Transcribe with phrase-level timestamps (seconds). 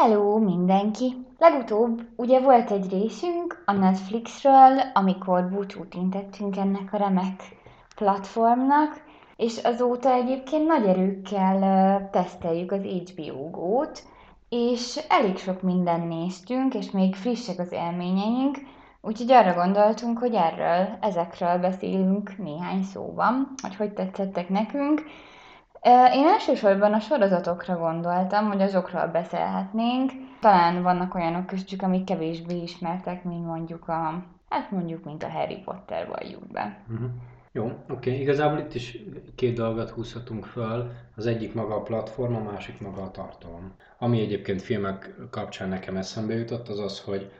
[0.00, 1.26] Hello mindenki!
[1.38, 7.42] Legutóbb ugye volt egy részünk a Netflixről, amikor búcsút intettünk ennek a remek
[7.96, 9.02] platformnak,
[9.36, 14.02] és azóta egyébként nagy erőkkel teszteljük az HBO Go-t,
[14.48, 18.58] és elég sok mindent néztünk, és még frissek az élményeink,
[19.00, 25.04] úgyhogy arra gondoltunk, hogy erről, ezekről beszélünk néhány szóban, hogy hogy tetszettek nekünk,
[26.12, 30.12] én elsősorban a sorozatokra gondoltam, hogy azokról beszélhetnénk.
[30.40, 35.58] Talán vannak olyanok köztük, amik kevésbé ismertek, mint mondjuk a, hát mondjuk, mint a Harry
[35.64, 36.84] Potter, valljuk be.
[36.92, 37.10] Uh-huh.
[37.52, 37.82] Jó, oké.
[37.88, 38.20] Okay.
[38.20, 38.98] Igazából itt is
[39.34, 40.90] két dolgot húzhatunk föl.
[41.16, 43.74] Az egyik maga a platform, a másik maga a tartalom.
[43.98, 47.30] Ami egyébként filmek kapcsán nekem eszembe jutott, az az, hogy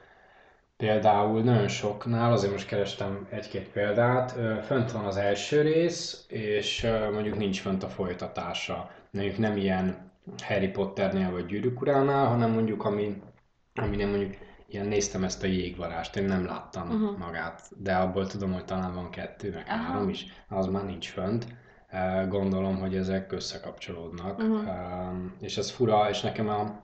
[0.81, 7.37] Például nagyon soknál, azért most kerestem egy-két példát, fönt van az első rész, és mondjuk
[7.37, 8.91] nincs fönt a folytatása.
[9.11, 10.11] Mondjuk nem ilyen
[10.43, 13.23] Harry Potternél vagy Gyűrűk uránál, hanem mondjuk ami,
[13.75, 14.35] ami nem mondjuk
[14.69, 17.19] ilyen néztem ezt a jégvarást, én nem láttam uh-huh.
[17.19, 19.87] magát, de abból tudom, hogy talán van kettő, meg uh-huh.
[19.87, 21.47] három is, az már nincs fönt.
[22.29, 24.69] Gondolom, hogy ezek összekapcsolódnak, uh-huh.
[25.41, 26.83] és ez fura, és nekem a,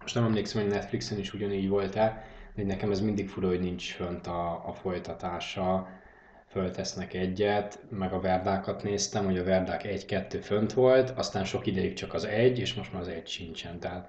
[0.00, 2.24] most nem emlékszem, hogy Netflixen is ugyanígy volt-e,
[2.58, 5.88] hogy nekem ez mindig fura, hogy nincs fönt a, a folytatása,
[6.46, 11.92] föltesznek egyet, meg a verdákat néztem, hogy a verdák egy-kettő fönt volt, aztán sok ideig
[11.92, 14.08] csak az egy, és most már az egy sincsen, tehát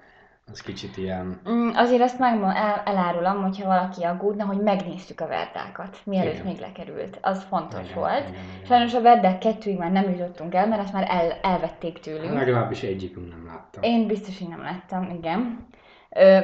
[0.50, 1.40] az kicsit ilyen...
[1.50, 6.46] Mm, azért azt meg el, elárulom, hogyha valaki aggódna, hogy megnéztük a verdákat, mielőtt igen.
[6.46, 7.18] még lekerült.
[7.20, 8.28] Az fontos igen, volt.
[8.28, 8.66] Igen, igen.
[8.66, 12.34] Sajnos a verdák kettőig már nem jutottunk el, mert azt már el, elvették tőlünk.
[12.34, 13.82] Legalábbis egyikünk nem láttam.
[13.82, 15.66] Én biztos, hogy nem láttam, igen.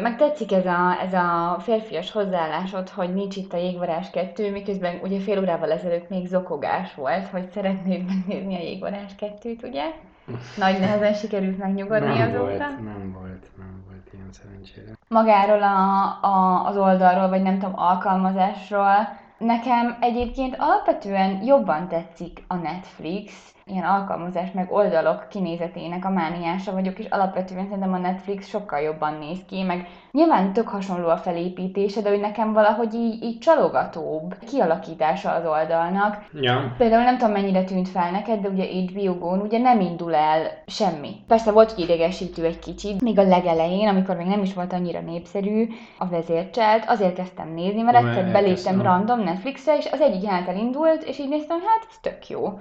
[0.00, 4.98] Meg tetszik ez a, ez a férfias hozzáállásod, hogy nincs itt a jégvarás kettő, miközben
[5.03, 9.84] ugye fél órával ezelőtt még zokogás volt, hogy szeretnéd megnézni a jégvarás kettőt, ugye?
[10.64, 12.41] Nagy nehezen sikerült megnyugodni nem azóta.
[12.41, 14.92] Volt, nem volt, nem volt ilyen szerencsére.
[15.09, 22.55] Magáról a, a, az oldalról, vagy nem tudom, alkalmazásról, nekem egyébként alapvetően jobban tetszik a
[22.55, 28.81] Netflix, ilyen alkalmazás meg oldalok kinézetének a mániása vagyok, és alapvetően szerintem a Netflix sokkal
[28.81, 33.38] jobban néz ki, meg nyilván tök hasonló a felépítése, de hogy nekem valahogy így, így
[33.38, 36.25] csalogatóbb kialakítása az oldalnak.
[36.32, 36.75] Ja.
[36.78, 40.62] Például nem tudom mennyire tűnt fel neked, de ugye HBO Go-n ugye nem indul el
[40.66, 41.16] semmi.
[41.27, 45.69] Persze volt, idegesítő egy kicsit, még a legelején, amikor még nem is volt annyira népszerű
[45.98, 51.03] a vezércselt, azért kezdtem nézni, mert egyszer beléptem random Netflixre, és az egyik jelenet elindult,
[51.03, 52.59] és így néztem, hát ez tök jó.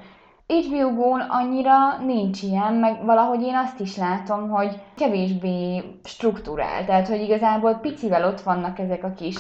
[0.48, 7.08] HBO Go-n annyira nincs ilyen, meg valahogy én azt is látom, hogy kevésbé struktúrál, tehát
[7.08, 9.36] hogy igazából picivel ott vannak ezek a kis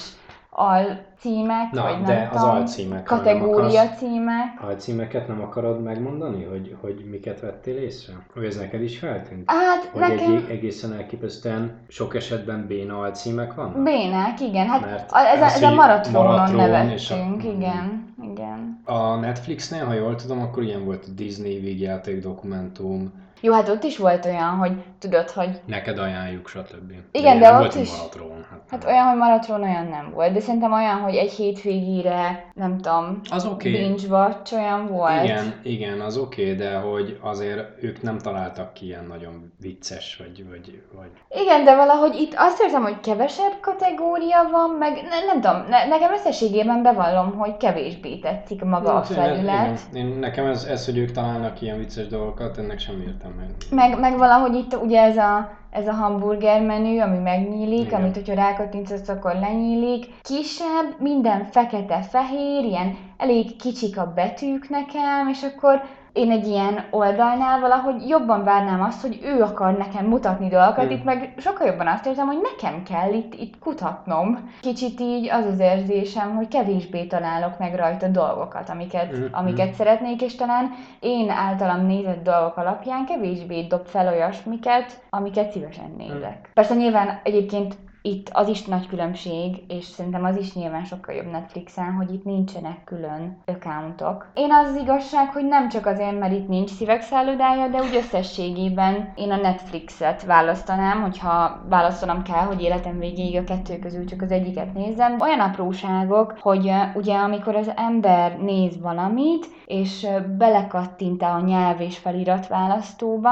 [0.50, 3.04] alcímek, Na, vagy de nem az tudom, alcímek.
[3.04, 4.62] kategória akarsz, címek.
[4.64, 8.14] Alcímeket nem akarod megmondani, hogy, hogy miket vettél észre?
[8.34, 9.44] Hogy ez neked is feltűnt?
[9.52, 10.34] Hát hogy nekem...
[10.36, 13.84] egy, egészen elképesztően sok esetben béna alcímek vannak?
[13.84, 14.68] Bénák, igen.
[14.68, 18.14] Hát Mert ez, a, ez a maratronon Maratron nevettünk, a- igen.
[18.32, 18.75] Igen.
[18.86, 23.12] A Netflixnél, ha jól tudom, akkor ilyen volt a Disney végjáték dokumentum,
[23.46, 26.92] Jó, hát ott is volt olyan, hogy tudod, hogy neked ajánljuk, stb.
[27.12, 28.92] Igen, de nem ott is- Maratron, hát, Hát nem.
[28.94, 33.46] olyan, hogy maratron olyan nem volt, de szerintem olyan, hogy egy hétvégére, nem tudom, Az
[33.46, 33.72] oké.
[33.72, 35.24] binge watch olyan volt.
[35.24, 40.16] Igen, igen, az oké, okay, de hogy azért ők nem találtak ki ilyen nagyon vicces,
[40.18, 45.26] vagy, vagy, vagy Igen, de valahogy itt azt érzem, hogy kevesebb kategória van, meg ne,
[45.34, 49.80] nem tudom, ne, nekem összességében bevallom, hogy kevésbé tetszik maga a Hát, én- felület.
[49.92, 50.06] Igen.
[50.08, 53.50] Én, nekem ez, ez, hogy ők találnak ilyen vicces dolgokat, ennek sem értem meg.
[53.70, 58.02] Meg, meg valahogy itt ugye ez a, ez a hamburger menü, ami megnyílik, Igen.
[58.02, 60.14] amit hogyha rákattintasz, akkor lenyílik.
[60.22, 65.82] Kisebb, minden fekete-fehér, ilyen elég kicsik a betűk nekem, és akkor
[66.16, 70.90] én egy ilyen oldalnál valahogy jobban várnám azt, hogy ő akar nekem mutatni dolgokat, Mm.
[70.90, 74.50] itt meg sokkal jobban azt érzem, hogy nekem kell itt, itt kutatnom.
[74.62, 80.22] Kicsit így az az érzésem, hogy kevésbé találok meg rajta dolgokat, amiket, Mm, amiket szeretnék,
[80.22, 86.50] és talán én általam nézett dolgok alapján kevésbé dob fel olyasmiket, amiket szívesen nézek.
[86.54, 91.32] Persze nyilván egyébként itt az is nagy különbség, és szerintem az is nyilván sokkal jobb
[91.32, 94.28] Netflixen, hogy itt nincsenek külön accountok.
[94.34, 97.96] Én az az igazság, hogy nem csak azért, mert itt nincs szívek szállodája, de úgy
[97.96, 104.22] összességében én a Netflixet választanám, hogyha választanom kell, hogy életem végéig a kettő közül csak
[104.22, 105.22] az egyiket nézzem.
[105.22, 110.08] Olyan apróságok, hogy ugye amikor az ember néz valamit, és
[110.38, 113.30] belekattint a nyelv és felirat választóba,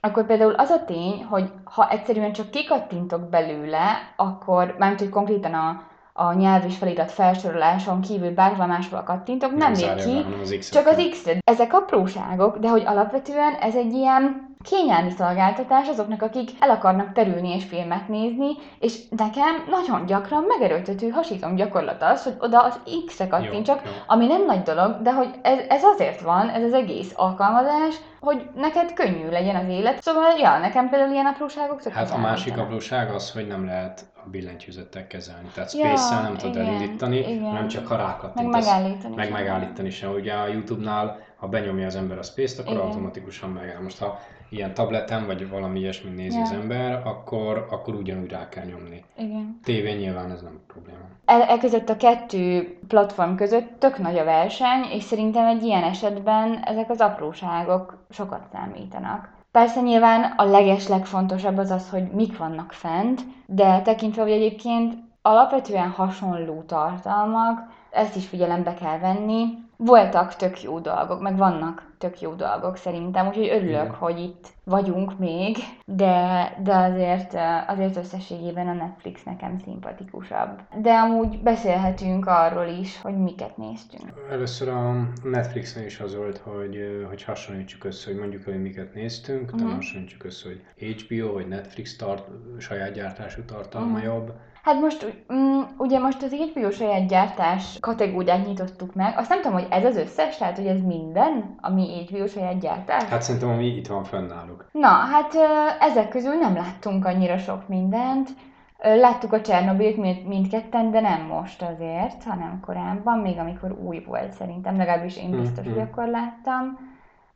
[0.00, 5.54] akkor például az a tény, hogy ha egyszerűen csak kikattintok belőle, akkor, mármint hogy konkrétan
[5.54, 5.82] a,
[6.12, 10.72] a nyelv és felirat felsoroláson kívül bárhol máshol kattintok, nem, nem be, ki, az X-et
[10.72, 11.08] csak az kell.
[11.08, 17.12] x Ezek apróságok, de hogy alapvetően ez egy ilyen kényelmi szolgáltatás azoknak, akik el akarnak
[17.12, 22.80] terülni és filmet nézni, és nekem nagyon gyakran megerőltető hasítom gyakorlat az, hogy oda az
[23.06, 27.12] X-re kattintsak, ami nem nagy dolog, de hogy ez, ez azért van, ez az egész
[27.16, 30.02] alkalmazás, hogy neked könnyű legyen az élet.
[30.02, 34.04] Szóval, ja, nekem például ilyen apróságok tök Hát a másik apróság az, hogy nem lehet
[34.24, 35.48] a billentyűzettel kezelni.
[35.54, 37.42] Tehát Space-szel nem tudod elindítani, igen.
[37.42, 38.64] hanem csak ha rákattintasz.
[38.66, 39.14] Meg megállítani.
[39.14, 40.10] Meg megállítani sem.
[40.10, 42.84] Ugye a Youtube-nál, ha benyomja az ember a Space-t, akkor igen.
[42.84, 43.82] automatikusan megáll.
[43.82, 44.18] Most ha
[44.48, 46.42] ilyen tableten, vagy valami ilyesmi nézi ja.
[46.42, 49.04] az ember, akkor, akkor ugyanúgy rá kell nyomni.
[49.18, 49.60] Igen.
[49.64, 51.04] Tévén nyilván ez nem probléma.
[51.24, 55.82] E, e között a kettő platform között tök nagy a verseny, és szerintem egy ilyen
[55.82, 59.34] esetben ezek az apróságok sokat számítanak.
[59.50, 64.94] Persze nyilván a leges legfontosabb az az, hogy mik vannak fent, de tekintve, hogy egyébként
[65.22, 69.44] alapvetően hasonló tartalmak, ezt is figyelembe kell venni,
[69.76, 73.94] voltak tök jó dolgok, meg vannak tök jó dolgok szerintem, úgyhogy örülök, Igen.
[73.94, 80.60] hogy itt vagyunk még, de, de azért, azért összességében a Netflix nekem szimpatikusabb.
[80.80, 84.12] De amúgy beszélhetünk arról is, hogy miket néztünk.
[84.30, 89.42] Először a Netflixen is az volt, hogy, hogy hasonlítsuk össze, hogy mondjuk, hogy miket néztünk,
[89.42, 89.60] uh-huh.
[89.60, 92.28] utána hasonlítsuk össze, hogy HBO vagy Netflix tart,
[92.58, 94.04] saját gyártású tartalma uh-huh.
[94.04, 94.32] jobb,
[94.66, 99.14] Hát most, um, ugye most az HBO saját gyártás kategóriát nyitottuk meg.
[99.16, 103.02] Azt nem tudom, hogy ez az összes, tehát hogy ez minden, ami HBO saját gyártás?
[103.02, 104.68] Hát szerintem, ami itt van fennálluk.
[104.72, 105.34] Na, hát
[105.80, 108.30] ezek közül nem láttunk annyira sok mindent.
[108.78, 114.32] Láttuk a Csernobilt mind, mindketten, de nem most azért, hanem korábban, még amikor új volt
[114.32, 115.74] szerintem, legalábbis én biztos, mm-hmm.
[115.74, 116.85] hogy akkor láttam.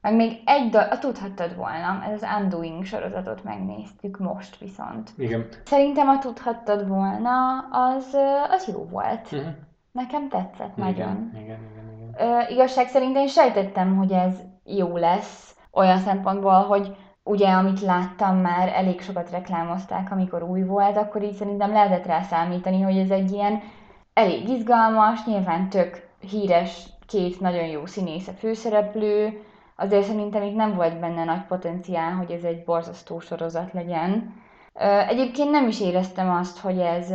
[0.00, 5.10] Meg még egy dal, tudhattad volna, ez az Undoing sorozatot megnéztük most viszont.
[5.16, 5.48] Igen.
[5.64, 8.16] Szerintem a tudhattad volna, az,
[8.50, 9.32] az jó volt.
[9.32, 9.48] Uh-huh.
[9.92, 11.30] Nekem tetszett igen, nagyon.
[11.34, 12.28] Igen, igen, igen.
[12.28, 18.36] Ö, igazság szerint én sejtettem, hogy ez jó lesz, olyan szempontból, hogy ugye, amit láttam
[18.36, 23.10] már, elég sokat reklámozták, amikor új volt, akkor így szerintem lehetett rá számítani, hogy ez
[23.10, 23.62] egy ilyen
[24.12, 29.42] elég izgalmas, nyilván tök híres, két nagyon jó színész a főszereplő,
[29.80, 34.34] azért szerintem itt nem volt benne nagy potenciál, hogy ez egy borzasztó sorozat legyen.
[35.08, 37.12] Egyébként nem is éreztem azt, hogy ez,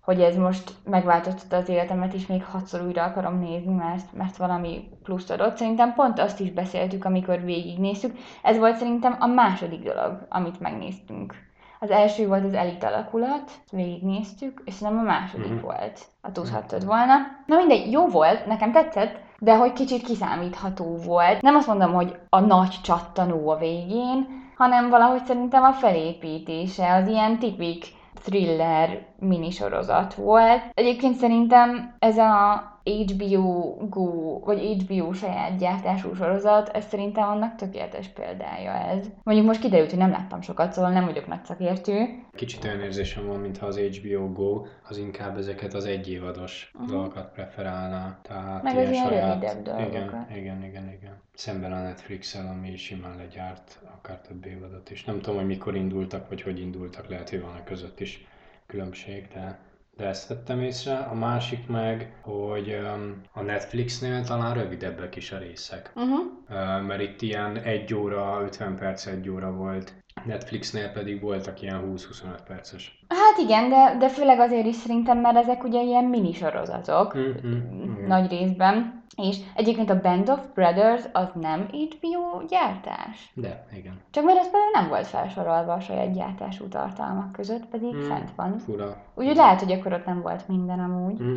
[0.00, 4.88] hogy ez most megváltoztatta az életemet, és még hatszor újra akarom nézni, mert, mert valami
[5.02, 5.56] pluszt adott.
[5.56, 8.16] Szerintem pont azt is beszéltük, amikor végignéztük.
[8.42, 11.34] Ez volt szerintem a második dolog, amit megnéztünk.
[11.80, 15.60] Az első volt az elit alakulat, végignéztük, és szerintem a második mm-hmm.
[15.60, 16.00] volt.
[16.20, 17.14] A tudhattad volna.
[17.46, 21.40] Na mindegy, jó volt, nekem tetszett, de hogy kicsit kiszámítható volt.
[21.42, 27.08] Nem azt mondom, hogy a nagy csattanó a végén, hanem valahogy szerintem a felépítése az
[27.08, 27.84] ilyen tipik
[28.24, 30.62] thriller minisorozat volt.
[30.74, 38.08] Egyébként szerintem ez a HBO Go, vagy HBO saját gyártású sorozat, ez szerintem annak tökéletes
[38.08, 39.06] példája ez.
[39.22, 42.06] Mondjuk most kiderült, hogy nem láttam sokat, szóval nem vagyok nagy szakértő.
[42.34, 46.90] Kicsit olyan érzésem van, mintha az HBO Go az inkább ezeket az egyévados uh-huh.
[46.90, 48.18] dolgokat preferálná.
[48.22, 49.28] Tehát Meg az ilyen saját...
[49.28, 50.30] rövidebb dolgokat.
[50.30, 51.20] Igen, igen, igen, igen.
[51.34, 55.04] Szemben a Netflix-el, ami simán legyárt akár több évadot is.
[55.04, 58.26] Nem tudom, hogy mikor indultak, vagy hogy indultak, lehet, hogy van a között is
[58.66, 59.58] különbség, de
[59.96, 60.96] de ezt vettem észre.
[60.96, 65.92] A másik meg, hogy um, a Netflixnél talán rövidebbek is a részek.
[65.94, 66.18] Uh-huh.
[66.48, 69.94] Uh, mert itt ilyen 1 óra, 50 perc, 1 óra volt.
[70.24, 73.04] Netflixnél pedig voltak ilyen 20-25 perces.
[73.08, 78.30] Hát igen, de, de főleg azért is szerintem, mert ezek ugye ilyen minisorozatok mm-hmm, nagy
[78.30, 78.95] részben.
[79.16, 83.32] És egyébként a Band of Brothers az nem HBO gyártás.
[83.34, 84.00] De, igen.
[84.10, 88.30] Csak mert ez például nem volt felsorolva a saját gyártású tartalmak között, pedig mm, fent
[88.36, 88.58] van.
[88.58, 88.96] Fura.
[89.14, 91.22] Úgyhogy lehet, hogy akkor ott nem volt minden amúgy.
[91.22, 91.36] Mm.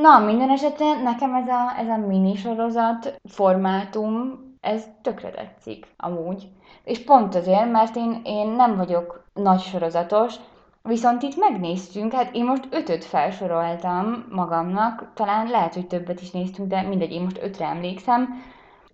[0.00, 6.48] Na, minden esetben nekem ez a, ez a minisorozat formátum, ez tökre tetszik amúgy.
[6.84, 10.34] És pont azért, mert én, én nem vagyok nagy sorozatos,
[10.88, 16.68] Viszont itt megnéztünk, hát én most ötöt felsoroltam magamnak, talán lehet, hogy többet is néztünk,
[16.68, 18.42] de mindegy, én most ötre emlékszem,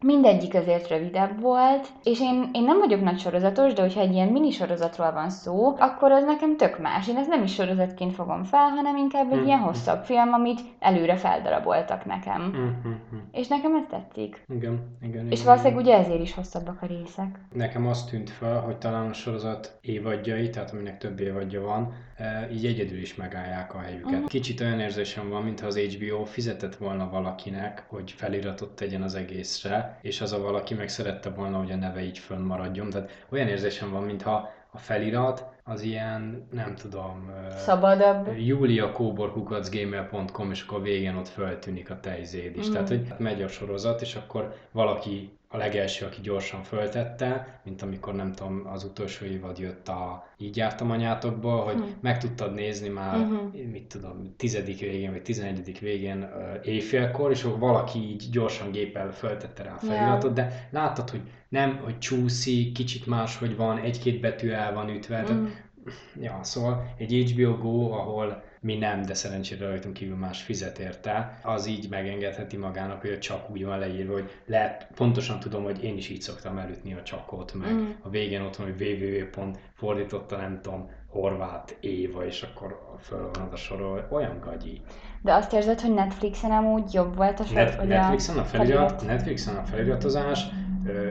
[0.04, 4.28] Mindegyik azért rövidebb volt, és én, én nem vagyok nagy sorozatos, de hogyha egy ilyen
[4.28, 7.08] mini sorozatról van szó, akkor az nekem tök más.
[7.08, 9.44] Én ezt nem is sorozatként fogom fel, hanem inkább egy mm.
[9.44, 12.40] ilyen hosszabb film, amit előre feldaraboltak nekem.
[12.40, 13.18] Mm-hmm.
[13.32, 14.44] És nekem ez tetszik.
[14.48, 15.30] Igen, igen.
[15.30, 17.40] És valószínűleg ugye ezért is hosszabbak a részek.
[17.52, 22.48] Nekem azt tűnt fel, hogy talán a sorozat évadjai, tehát aminek több évadja van, e,
[22.52, 24.20] így egyedül is megállják a helyüket.
[24.20, 24.24] Mm.
[24.24, 29.93] Kicsit olyan érzésem van, mintha az HBO fizetett volna valakinek, hogy feliratot tegyen az egészre,
[30.00, 32.90] és az a valaki meg szerette volna, hogy a neve így fönnmaradjon.
[32.90, 37.30] Tehát olyan érzésem van, mintha a felirat az ilyen, nem tudom...
[37.56, 38.28] Szabadabb.
[38.38, 42.68] Julia Kóborkukacgmail.com, és akkor végén ott föltűnik a tejzéd is.
[42.68, 42.72] Mm.
[42.72, 48.14] Tehát, hogy megy a sorozat, és akkor valaki a legelső, aki gyorsan föltette, mint amikor
[48.14, 51.96] nem tudom, az utolsó évad jött a Így jártam anyátokból, hogy hmm.
[52.00, 53.52] meg tudtad nézni már, uh-huh.
[53.70, 56.28] mit tudom, tizedik végén, vagy tizenegyedik végén
[56.62, 60.50] éjfélkor, és akkor valaki így gyorsan géppel föltette rá a feliratot, yeah.
[60.50, 65.28] de láttad, hogy nem, hogy csúszik, kicsit máshogy van, egy-két betű el van ütve, uh-huh.
[65.28, 65.62] tehát,
[66.20, 71.38] ja, szóval egy HBO Go, ahol mi nem, de szerencsére rajtunk kívül más fizet érte,
[71.42, 75.96] az így megengedheti magának, hogy csak úgy van leírva, hogy lehet, pontosan tudom, hogy én
[75.96, 77.90] is így szoktam elütni a csakot, meg mm.
[78.02, 79.50] a végén ott van, hogy www.
[79.74, 84.80] fordította, nem tudom, horvát Éva, és akkor föl van a sorol, olyan gagyi.
[85.22, 89.64] De azt érzed, hogy Netflixen amúgy jobb volt a Net, Netflixen a felirat, Netflixen a
[89.64, 90.46] feliratozás,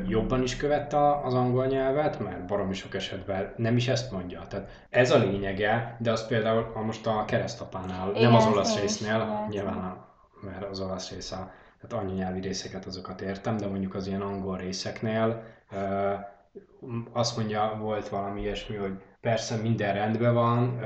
[0.08, 4.42] jobban is követte az angol nyelvet, mert baromi sok esetben nem is ezt mondja.
[4.50, 8.80] Tehát ez a lényege, de az például a most a keresztapánál, Igen, nem az olasz
[8.80, 9.98] résznél, nyilván,
[10.42, 11.52] mert az olasz rész a,
[11.82, 15.44] tehát anyanyelvi részeket azokat értem, de mondjuk az ilyen angol részeknél
[17.12, 20.80] azt mondja, volt valami ilyesmi, hogy persze minden rendben van,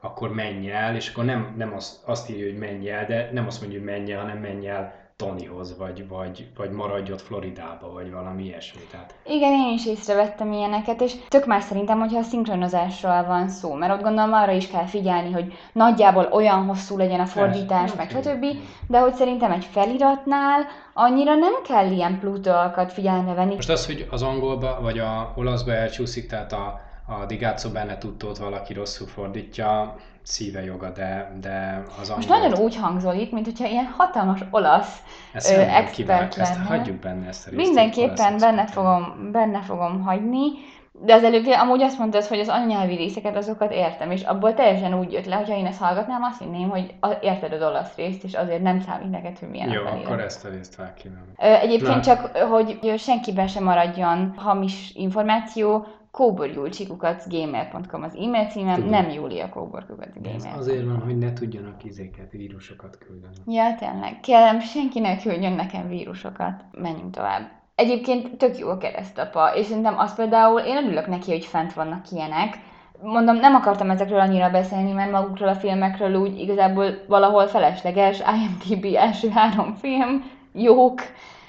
[0.00, 3.46] akkor menj el, és akkor nem, nem azt, azt írja, hogy menj el, de nem
[3.46, 7.92] azt mondja, hogy menj el, hanem menj el Tonyhoz, vagy, vagy, vagy maradj ott Floridába,
[7.92, 8.80] vagy valami ilyesmi.
[8.90, 9.14] Tehát...
[9.26, 13.92] Igen, én is észrevettem ilyeneket, és tök más szerintem, hogyha a szinkronozásról van szó, mert
[13.92, 18.46] ott gondolom arra is kell figyelni, hogy nagyjából olyan hosszú legyen a fordítás, meg stb.
[18.88, 23.54] De hogy szerintem egy feliratnál annyira nem kell ilyen plutóakat figyelembe venni.
[23.54, 28.38] Most az, hogy az angolba vagy a olaszba elcsúszik, tehát a, a Digazzo benne tudtót
[28.38, 29.96] valaki rosszul fordítja,
[30.28, 35.02] szíve joga, de, de az Most nagyon úgy hangzol itt, mint hogyha ilyen hatalmas olasz
[35.32, 36.50] ezt ö, expert lenne.
[36.50, 37.62] Ezt hagyjuk benne ezt a részt.
[37.62, 40.48] Mindenképpen benne fogom, benne fogom hagyni,
[40.92, 44.98] de az előbb amúgy azt mondtad, hogy az anyanyelvi részeket azokat értem, és abból teljesen
[44.98, 48.34] úgy jött le, hogyha én ezt hallgatnám, azt hinném, hogy érted az olasz részt, és
[48.34, 51.28] azért nem számít neked, hogy milyen Jó, a akkor ezt a részt felkívánom.
[51.36, 52.00] Egyébként Na.
[52.00, 55.86] csak, hogy senkiben sem maradjon hamis információ,
[56.18, 58.90] kóborjulcsikukat gmail.com az e-mail címem, Tudom.
[58.90, 60.56] nem Júlia kóborkukat gmail.
[60.56, 63.34] Azért van, hogy ne tudjanak izéket, vírusokat küldeni.
[63.46, 64.20] Ja, tényleg.
[64.20, 66.64] Kérem, senki ne küldjön nekem vírusokat.
[66.72, 67.50] Menjünk tovább.
[67.74, 72.10] Egyébként tök jó a keresztapa, és szerintem azt például én örülök neki, hogy fent vannak
[72.10, 72.58] ilyenek.
[73.02, 78.94] Mondom, nem akartam ezekről annyira beszélni, mert magukról a filmekről úgy igazából valahol felesleges, IMDb
[78.94, 81.00] első három film, jók,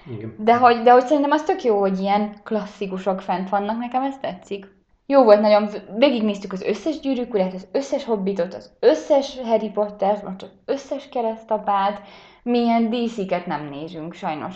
[0.10, 0.36] igen.
[0.38, 4.18] De hogy, de hogy szerintem az tök jó, hogy ilyen klasszikusok fent vannak, nekem ez
[4.22, 4.78] tetszik.
[5.06, 10.24] Jó volt nagyon, végignéztük az összes gyűrűk urát, az összes hobbitot, az összes Harry Potter,
[10.24, 12.02] most az összes keresztapát,
[12.44, 14.56] milyen DC-ket nem nézünk, sajnos.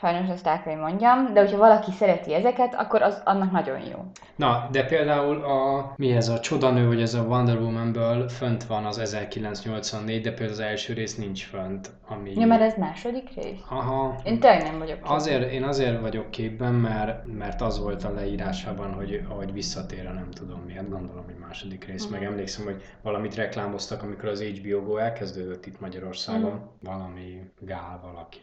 [0.00, 3.80] Sajnos ezt el kell, hogy mondjam, de hogyha valaki szereti ezeket, akkor az annak nagyon
[3.80, 4.04] jó.
[4.36, 8.84] Na, de például a, mi ez a csodanő, hogy ez a Wonder Woman-ből fönt van
[8.84, 11.90] az 1984, de például az első rész nincs fönt.
[12.08, 12.32] Ami...
[12.34, 13.60] Ja, mert ez második rész?
[13.68, 14.14] Aha.
[14.24, 15.16] Én tényleg nem vagyok képben.
[15.16, 20.12] Azért, én azért vagyok képben, mert, mert az volt a leírásában, hogy ahogy visszatér a
[20.12, 22.04] nem tudom miért, gondolom, hogy második rész.
[22.04, 22.18] Uh-huh.
[22.18, 26.52] Meg emlékszem, hogy valamit reklámoztak, amikor az HBO Go elkezdődött itt Magyarországon.
[26.52, 26.60] Uh-huh.
[26.82, 28.38] Valami gál valaki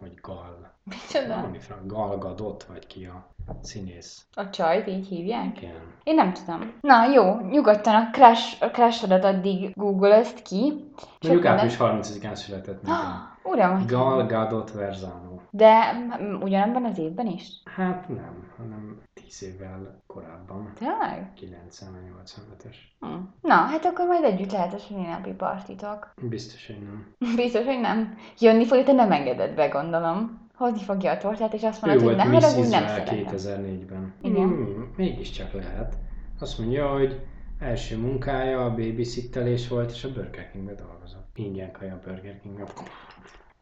[0.00, 0.72] hogy Gal.
[0.84, 1.34] Micsoda?
[1.34, 3.26] Valami frank, Gal Gadot, vagy ki a
[3.62, 4.26] színész.
[4.34, 5.62] A csajt így hívják?
[5.62, 5.94] Igen.
[6.02, 6.72] Én nem tudom.
[6.80, 10.90] Na jó, nyugodtan a crash, a crash addig google ki.
[11.20, 13.36] Mondjuk április 30-án született nekem.
[13.52, 15.37] Uram, Gal Gadot Verzano.
[15.50, 15.96] De
[16.40, 17.62] ugyanabban az évben is?
[17.64, 20.72] Hát nem, hanem 10 évvel korábban.
[20.74, 21.32] Tényleg?
[21.40, 22.76] 90-85-es.
[23.00, 23.06] Hm.
[23.40, 26.12] Na, hát akkor majd együtt lehet a napi partitok.
[26.22, 27.14] Biztos, hogy nem.
[27.42, 28.18] Biztos, hogy nem.
[28.38, 30.46] Jönni fog, te nem engeded be, gondolom.
[30.54, 33.18] Hozni fogja a tortát, és azt mondod, hogy nem haragudj, nem szeretem.
[33.18, 34.14] 2004-ben.
[34.22, 34.48] Igen.
[34.48, 35.96] Hmm, mégiscsak lehet.
[36.40, 37.20] Azt mondja, hogy
[37.58, 41.26] első munkája a babysittelés volt, és a Burger Kingbe dolgozott.
[41.34, 42.64] Ingyen kaja a Burger Kingbe.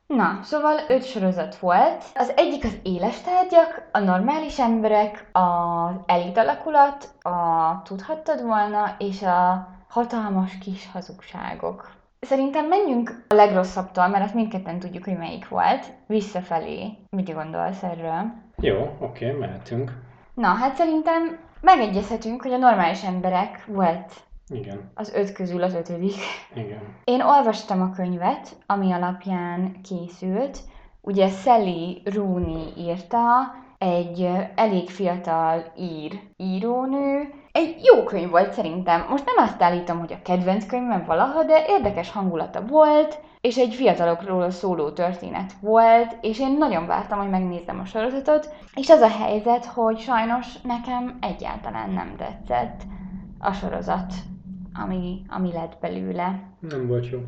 [0.06, 2.04] Na, szóval öt sorozat volt.
[2.14, 9.22] Az egyik az éles tárgyak, a normális emberek, az elit alakulat, a tudhattad volna, és
[9.22, 11.90] a hatalmas kis hazugságok.
[12.20, 16.98] Szerintem menjünk a legrosszabbtól, mert azt mindketten tudjuk, hogy melyik volt, visszafelé.
[17.10, 18.32] Mit gondolsz erről?
[18.56, 19.92] Jó, oké, mehetünk.
[20.34, 24.12] Na, hát szerintem megegyezhetünk, hogy a normális emberek volt
[24.48, 24.90] igen.
[24.94, 26.14] Az öt közül az ötödik.
[26.54, 26.82] Igen.
[27.04, 30.58] Én olvastam a könyvet, ami alapján készült.
[31.00, 33.24] Ugye Sally Rooney írta,
[33.78, 37.34] egy elég fiatal ír írónő.
[37.52, 39.06] Egy jó könyv volt szerintem.
[39.08, 43.74] Most nem azt állítom, hogy a kedvenc könyvem valaha, de érdekes hangulata volt, és egy
[43.74, 49.10] fiatalokról szóló történet volt, és én nagyon vártam, hogy megnézzem a sorozatot, és az a
[49.10, 52.80] helyzet, hogy sajnos nekem egyáltalán nem tetszett
[53.38, 54.12] a sorozat
[54.78, 56.42] ami, ami lett belőle.
[56.60, 57.22] Nem volt jó.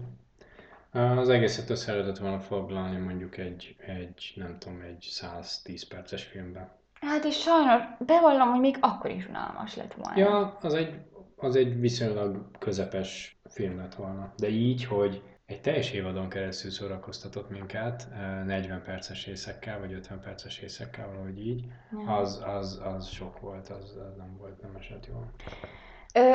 [0.92, 6.76] Az egészet össze lehetett volna foglalni mondjuk egy, egy, nem tudom, egy 110 perces filmben.
[7.00, 10.18] Hát és sajnos bevallom, hogy még akkor is unalmas lett volna.
[10.18, 10.94] Ja, az egy,
[11.36, 14.32] az egy viszonylag közepes film lett volna.
[14.36, 18.08] De így, hogy egy teljes évadon keresztül szórakoztatott minket,
[18.46, 22.16] 40 perces részekkel, vagy 50 perces részekkel, valahogy így, ja.
[22.16, 25.30] az, az, az sok volt, az, az nem volt, nem esett jól.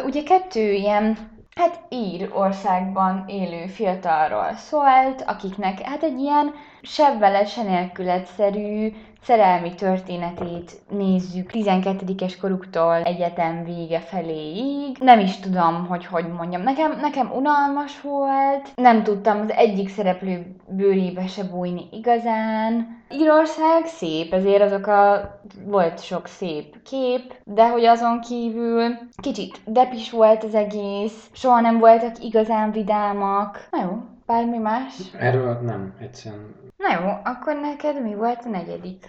[0.05, 1.17] Ugye kettő ilyen,
[1.55, 10.71] hát ír országban élő fiatalról szólt, akiknek hát egy ilyen sebbele, se nélkületszerű szerelmi történetét
[10.89, 14.97] nézzük 12-es koruktól egyetem vége feléig.
[14.99, 16.61] Nem is tudom, hogy hogy mondjam.
[16.61, 23.01] Nekem, nekem unalmas volt, nem tudtam az egyik szereplő bőrébe se bújni igazán.
[23.11, 25.31] Írország szép, ezért azok a...
[25.65, 31.79] volt sok szép kép, de hogy azon kívül kicsit depis volt az egész, soha nem
[31.79, 33.67] voltak igazán vidámak.
[33.71, 34.93] Na jó, bármi más?
[35.19, 39.05] Erről nem, egyszerűen Na jó, akkor neked mi volt a negyedik?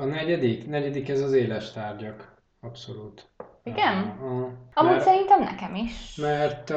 [0.00, 0.68] A negyedik?
[0.68, 2.34] Negyedik ez az éles tárgyak.
[2.60, 3.26] Abszolút.
[3.62, 4.18] Igen?
[4.22, 6.16] Uh, Amúgy mert, szerintem nekem is.
[6.16, 6.72] Mert,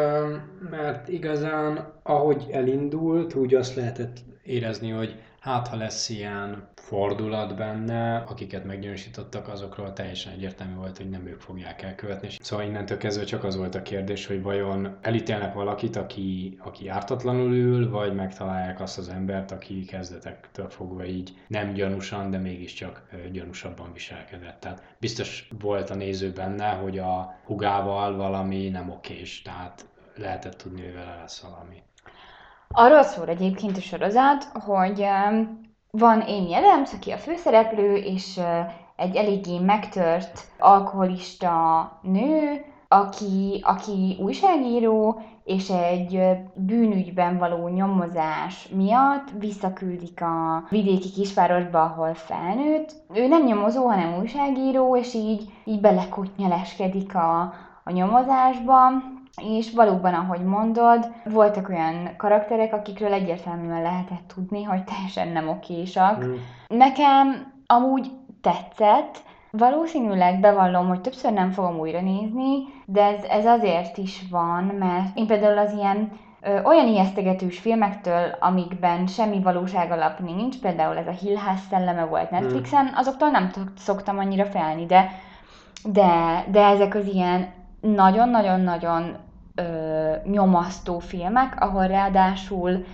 [0.70, 8.18] mert igazán, ahogy elindult, úgy azt lehetett érezni, hogy hát ha lesz ilyen fordulat benne,
[8.18, 12.30] akiket meggyanúsítottak, azokról teljesen egyértelmű volt, hogy nem ők fogják elkövetni.
[12.39, 17.54] Szóval innentől kezdve csak az volt a kérdés, hogy vajon elítélnek valakit, aki, aki ártatlanul
[17.54, 23.94] ül, vagy megtalálják azt az embert, aki kezdetektől fogva így nem gyanúsan, de mégiscsak gyanúsabban
[23.94, 24.60] viselkedett.
[24.60, 29.86] Tehát biztos volt a néző benne, hogy a hugával valami nem okés, tehát
[30.16, 31.82] lehetett tudni, hogy vele lesz valami.
[32.70, 35.08] Arról szól egyébként a sorozat, hogy
[35.92, 38.40] van Amy Adams, aki a főszereplő, és
[38.96, 46.22] egy eléggé megtört alkoholista nő, aki, aki újságíró, és egy
[46.56, 52.96] bűnügyben való nyomozás miatt visszaküldik a vidéki kisvárosba, ahol felnőtt.
[53.14, 58.78] Ő nem nyomozó, hanem újságíró, és így, így belekotnyeleskedik a, a nyomozásba,
[59.41, 66.26] és valóban, ahogy mondod, voltak olyan karakterek, akikről egyértelműen lehetett tudni, hogy teljesen nem okésak.
[66.26, 66.34] Mm.
[66.67, 73.97] Nekem amúgy tetszett, Valószínűleg bevallom, hogy többször nem fogom újra nézni, de ez, ez azért
[73.97, 80.19] is van, mert én például az ilyen ö, olyan ijesztegetős filmektől, amikben semmi valóság alap
[80.19, 85.12] nincs, például ez a Hill House szelleme volt Netflixen, azoktól nem szoktam annyira felni, de,
[85.84, 87.47] de, de ezek az ilyen
[87.80, 89.15] nagyon-nagyon-nagyon
[89.58, 92.86] ö, nyomasztó filmek, ahol ráadásul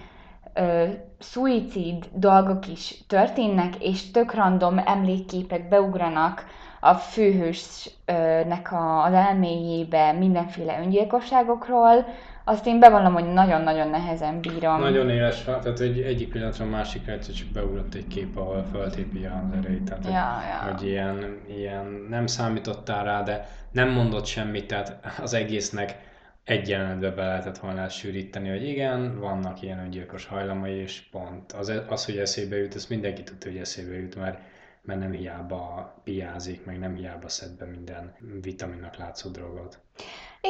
[0.53, 0.85] ö,
[1.19, 6.45] szuicid dolgok is történnek, és tök random emlékképek beugranak
[6.79, 8.71] a főhősnek
[9.05, 12.05] az elméjébe mindenféle öngyilkosságokról,
[12.45, 14.79] azt én bevallom, hogy nagyon-nagyon nehezen bírom.
[14.79, 19.25] Nagyon éles, tehát egy, egyik pillanatra a másikra egyszer csak beugrott egy kép, ahol föltépi
[19.25, 19.83] az erejét.
[19.83, 20.71] Tehát, ja, ja.
[20.71, 25.95] hogy ilyen, ilyen, nem számítottál rá, de nem mondott semmit, tehát az egésznek
[26.43, 31.51] egy jelenetbe be lehetett volna sűríteni, hogy igen, vannak ilyen öngyilkos hajlamai, és pont.
[31.51, 34.39] Az, az, hogy eszébe jut, ezt mindenki tudta, hogy eszébe jut, mert,
[34.81, 39.79] mert nem hiába piázik, meg nem hiába szed be minden vitaminnak látszó drogot.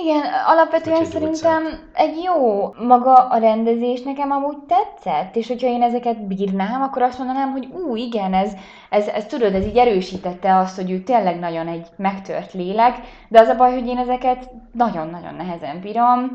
[0.01, 6.27] Igen, alapvetően szerintem egy jó maga a rendezés nekem amúgy tetszett, és hogyha én ezeket
[6.27, 8.53] bírnám, akkor azt mondanám, hogy ú, igen, ez,
[8.89, 12.95] ez, ez tudod, ez így erősítette azt, hogy ő tényleg nagyon egy megtört lélek,
[13.27, 16.31] de az a baj, hogy én ezeket nagyon-nagyon nehezen bírom.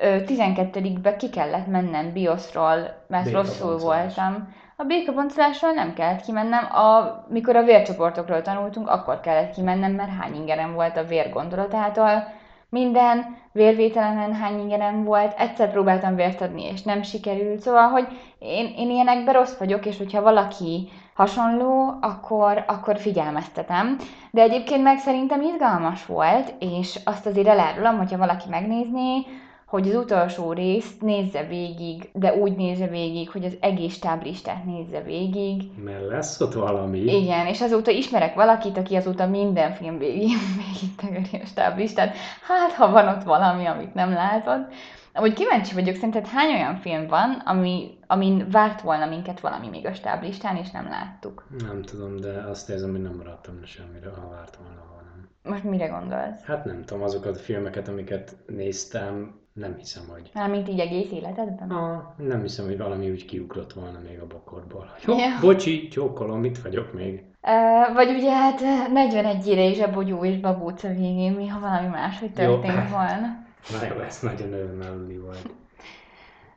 [0.00, 4.54] 12-be ki kellett mennem bioszról, mert rosszul voltam.
[4.76, 10.34] A békaboncolásról nem kellett kimennem, a, mikor a vércsoportokról tanultunk, akkor kellett kimennem, mert hány
[10.34, 12.40] ingerem volt a vér gondolatától
[12.72, 18.06] minden, vérvételenen hány ingerem volt, egyszer próbáltam vért adni, és nem sikerült, szóval, hogy
[18.38, 23.96] én, én ilyenekben rossz vagyok, és hogyha valaki hasonló, akkor, akkor figyelmeztetem.
[24.30, 29.26] De egyébként meg szerintem izgalmas volt, és azt azért elárulom, hogyha valaki megnézné,
[29.72, 35.02] hogy az utolsó részt nézze végig, de úgy nézze végig, hogy az egész táblistát nézze
[35.02, 35.62] végig.
[35.84, 36.98] Mert lesz ott valami.
[36.98, 40.30] Igen, és azóta ismerek valakit, aki azóta minden film végig,
[40.62, 42.16] végig tegeri a stáblistát.
[42.42, 44.66] Hát, ha van ott valami, amit nem látod.
[45.12, 49.86] Amúgy kíváncsi vagyok, szerinted hány olyan film van, ami, amin várt volna minket valami még
[49.86, 51.46] a stáblistán, és nem láttuk?
[51.58, 55.52] Nem tudom, de azt érzem, hogy nem maradtam semmire, ha várt volna, nem.
[55.52, 56.42] Most mire gondolsz?
[56.42, 60.30] Hát nem tudom, azokat a filmeket, amiket néztem, nem hiszem, hogy...
[60.34, 61.70] Mármint így egész életedben?
[61.70, 64.94] Ah, nem hiszem, hogy valami úgy kiugrott volna még a bokorból.
[65.06, 65.38] Jó, ja.
[65.40, 67.24] bocsi, csókolom, itt vagyok még.
[67.42, 68.60] Uh, vagy ugye hát
[68.92, 72.96] 41 ére is a bogyó és babóc a végén, mi ha valami máshogy történt jó.
[72.96, 73.40] volna.
[73.70, 75.50] Na jó, ez nagyon örömmelőli volt.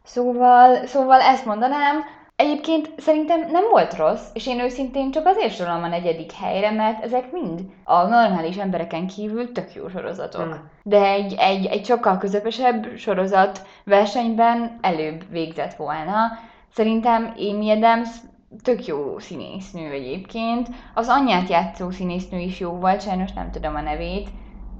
[0.03, 1.95] Szóval, szóval ezt mondanám,
[2.35, 7.03] Egyébként szerintem nem volt rossz, és én őszintén csak azért sorolom a negyedik helyre, mert
[7.03, 10.45] ezek mind a normális embereken kívül tök jó sorozatok.
[10.45, 10.51] Mm.
[10.83, 16.15] De egy, egy, egy sokkal közepesebb sorozat versenyben előbb végzett volna.
[16.73, 18.09] Szerintem Amy Adams
[18.63, 20.69] tök jó színésznő egyébként.
[20.93, 24.29] Az anyját játszó színésznő is jó volt, sajnos nem tudom a nevét,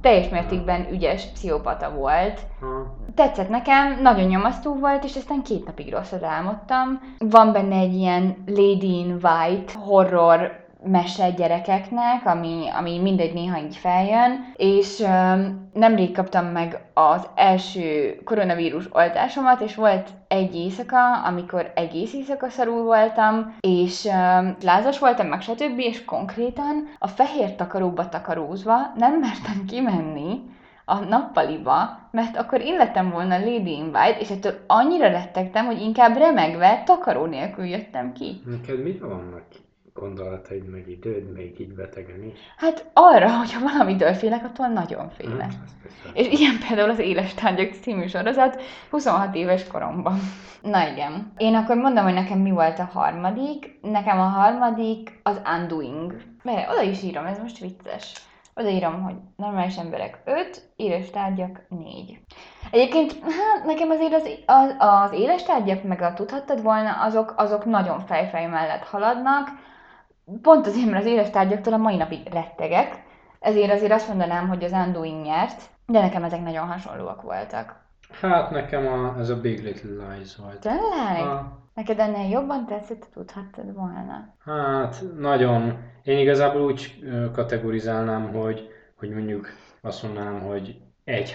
[0.06, 2.40] teljes mértékben ügyes pszichopata volt.
[3.16, 7.02] Tetszett nekem, nagyon nyomasztó volt, és aztán két napig rosszat álmodtam.
[7.18, 13.76] Van benne egy ilyen Lady in White horror mese gyerekeknek, ami, ami mindegy néha így
[13.76, 21.72] feljön, és um, nemrég kaptam meg az első koronavírus oltásomat, és volt egy éjszaka, amikor
[21.76, 28.10] egész éjszaka szarul voltam, és um, lázas voltam, meg stb., és konkrétan a fehér takaróba
[28.10, 30.54] takarózva nem mertem kimenni,
[30.88, 36.18] a nappaliba, mert akkor illettem volna Lady in White, és ettől annyira rettegtem, hogy inkább
[36.18, 38.42] remegve takaró nélkül jöttem ki.
[38.46, 39.44] Neked mi vannak
[39.96, 42.40] gondolataid, meg időd még így betegen is?
[42.58, 45.52] Hát arra, hogyha valamitől félek, attól nagyon félek.
[45.52, 50.20] Hmm, és ilyen például az Éles Tárgyak című sorozat 26 éves koromban.
[50.62, 51.34] Na igen.
[51.38, 53.80] Én akkor mondom, hogy nekem mi volt a harmadik.
[53.82, 56.22] Nekem a harmadik az Undoing.
[56.44, 58.14] Mert oda is írom, ez most vicces.
[58.54, 62.20] Odaírom, hogy normális emberek 5, éles tárgyak 4.
[62.72, 67.66] Egyébként, hát nekem azért az, az, az éles tárgyak, meg a tudhattad volna, azok, azok
[67.66, 69.48] nagyon fejfej mellett haladnak,
[70.42, 73.04] pont azért, mert az éles tárgyaktól a mai napig rettegek,
[73.40, 77.84] ezért azért azt mondanám, hogy az Undoing nyert, de nekem ezek nagyon hasonlóak voltak.
[78.22, 80.60] Hát nekem a, ez a Big Little Lies volt.
[80.60, 81.28] Tényleg?
[81.28, 81.64] A...
[81.74, 84.36] Neked ennél jobban tetszett, tudhattad volna?
[84.46, 85.78] Hát nagyon.
[86.04, 89.48] Én igazából úgy kategorizálnám, hogy, hogy mondjuk
[89.82, 91.32] azt mondanám, hogy 1-3-5.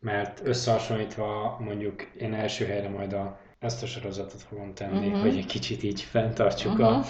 [0.00, 5.20] Mert összehasonlítva mondjuk én első helyre majd a ezt a sorozatot fogom tenni, uh-huh.
[5.20, 7.04] hogy egy kicsit így fenntartsuk uh-huh.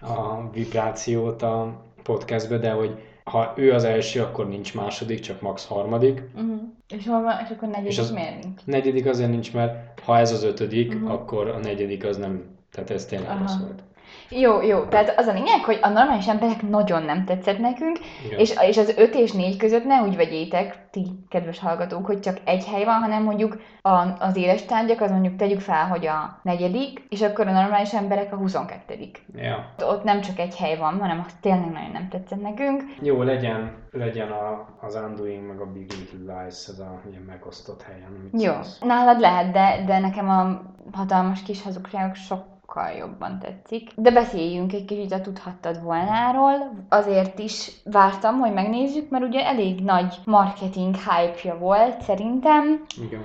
[0.00, 5.40] a, a vibrációt a podcastbe, de hogy ha ő az első, akkor nincs második, csak
[5.40, 6.22] max harmadik.
[6.34, 6.60] Uh-huh.
[6.88, 8.64] És, hol van, és akkor negyedik és az miért nincs?
[8.64, 11.10] Negyedik azért nincs, mert ha ez az ötödik, uh-huh.
[11.10, 13.38] akkor a negyedik az nem, tehát ez tényleg Aha.
[13.38, 13.82] rossz volt.
[14.30, 14.84] Jó, jó.
[14.84, 17.98] Tehát az a lényeg, hogy a normális emberek nagyon nem tetszett nekünk,
[18.36, 22.38] és, és az 5 és 4 között ne úgy vegyétek, ti kedves hallgatók, hogy csak
[22.44, 26.40] egy hely van, hanem mondjuk a, az éles tárgyak, az mondjuk tegyük fel, hogy a
[26.42, 28.98] negyedik, és akkor a normális emberek a 22
[29.34, 29.72] ja.
[29.82, 32.82] Ott nem csak egy hely van, hanem az tényleg nagyon nem tetszett nekünk.
[33.02, 37.82] Jó, legyen, legyen a, az Undoing, meg a Big Little Lies, ez a ilyen megosztott
[37.82, 38.30] helyen.
[38.32, 38.78] Jó, szólsz.
[38.80, 40.62] nálad lehet, de, de nekem a
[40.92, 43.90] hatalmas kis hazugságok sok sokkal jobban tetszik.
[43.94, 46.84] De beszéljünk egy kicsit a tudhattad volnáról.
[46.88, 52.84] Azért is vártam, hogy megnézzük, mert ugye elég nagy marketing hype-ja volt szerintem.
[53.06, 53.22] Igen.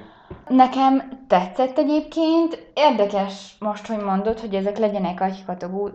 [0.47, 2.71] Nekem tetszett egyébként.
[2.73, 5.45] Érdekes most, hogy mondod, hogy ezek legyenek egy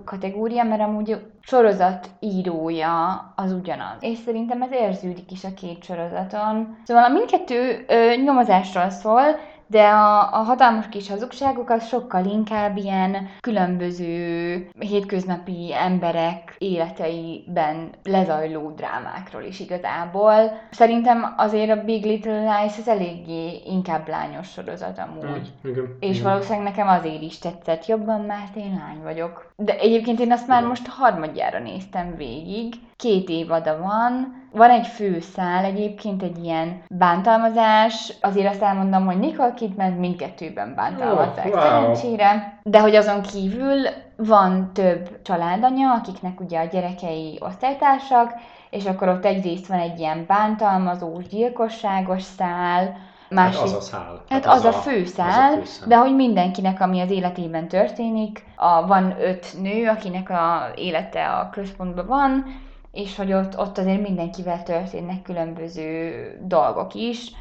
[0.04, 3.96] kategória, mert amúgy sorozat írója az ugyanaz.
[4.00, 6.76] És szerintem ez érződik is a két sorozaton.
[6.84, 9.22] Szóval a mindkettő ö, nyomozásról szól,
[9.70, 18.70] de a, a hatalmas kis hazugságok az sokkal inkább ilyen különböző hétköznapi emberek életeiben lezajló
[18.70, 20.60] drámákról is igazából.
[20.70, 25.52] Szerintem azért a Big Little Lies az eléggé inkább lányos sorozat amúgy.
[25.66, 26.30] Mm, igen, és igen.
[26.30, 29.49] valószínűleg nekem azért is tetszett jobban, mert én lány vagyok.
[29.62, 32.74] De egyébként én azt már most harmadjára néztem végig.
[32.96, 39.54] Két évada van, van egy főszál egyébként, egy ilyen bántalmazás, azért azt elmondom, hogy Nicole
[39.54, 41.60] Kidman mindkettőben bántalmazzák oh, wow.
[41.60, 48.32] szerencsére, de hogy azon kívül van több családanya, akiknek ugye a gyerekei osztálytársak,
[48.70, 52.96] és akkor ott egyrészt van egy ilyen bántalmazós, gyilkosságos szál,
[53.30, 54.22] Másik, hát az a szál.
[54.28, 58.44] Hát, hát az, az, a főszál, az a de hogy mindenkinek, ami az életében történik,
[58.56, 62.44] a, van öt nő, akinek a élete a központban van,
[62.92, 66.12] és hogy ott, ott azért mindenkivel történnek különböző
[66.42, 67.32] dolgok is.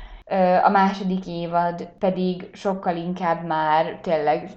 [0.63, 4.49] A második évad pedig sokkal inkább már tényleg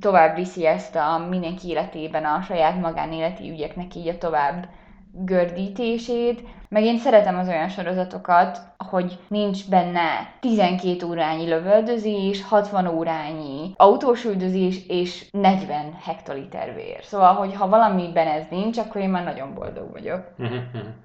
[0.00, 4.68] tovább viszi ezt a mindenki életében a saját magánéleti ügyeknek így a tovább
[5.12, 13.72] gördítését, meg én szeretem az olyan sorozatokat, hogy nincs benne 12 órányi lövöldözés, 60 órányi
[13.76, 16.98] autós üldözés és 40 hektoliter vér.
[17.02, 20.22] Szóval, hogy ha valamiben ez nincs, akkor én már nagyon boldog vagyok.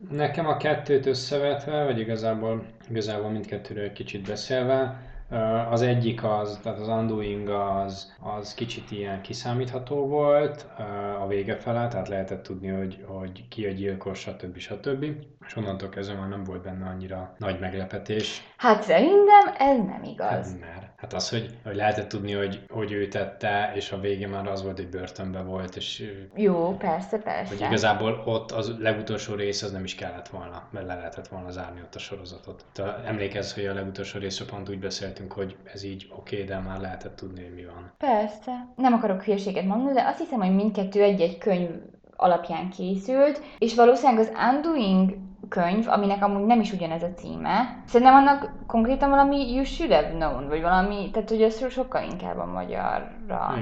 [0.10, 5.10] Nekem a kettőt összevetve, vagy igazából, igazából mindkettőről kicsit beszélve,
[5.70, 10.68] az egyik az, tehát az Undoing az, az kicsit ilyen kiszámítható volt
[11.22, 14.58] a vége fele, tehát lehetett tudni, hogy, hogy ki a gyilkos, stb.
[14.58, 15.06] stb.
[15.52, 18.42] És onnantól kezdve már nem volt benne annyira nagy meglepetés.
[18.58, 20.30] Hát szerintem ez nem igaz.
[20.30, 24.30] Hát, mert Hát az, hogy, hogy lehetett tudni, hogy, hogy ő tette, és a végén
[24.30, 27.56] már az volt, hogy börtönbe volt, és Jó, persze, persze.
[27.56, 31.52] hogy igazából ott az legutolsó rész az nem is kellett volna, mert le lehetett volna
[31.52, 32.66] zárni ott a sorozatot.
[32.74, 36.60] Te emlékezz, hogy a legutolsó részről pont úgy beszéltünk, hogy ez így oké, okay, de
[36.60, 37.92] már lehetett tudni, hogy mi van.
[37.98, 38.68] Persze.
[38.76, 41.70] Nem akarok hülyeséget mondani, de azt hiszem, hogy mindkettő egy-egy könyv
[42.16, 47.78] alapján készült, és valószínűleg az Undoing könyv, aminek amúgy nem is ugyanez a címe.
[47.86, 52.38] Szerintem annak konkrétan valami You Should Have Known, vagy valami, tehát hogy ez sokkal inkább
[52.38, 53.54] a magyarra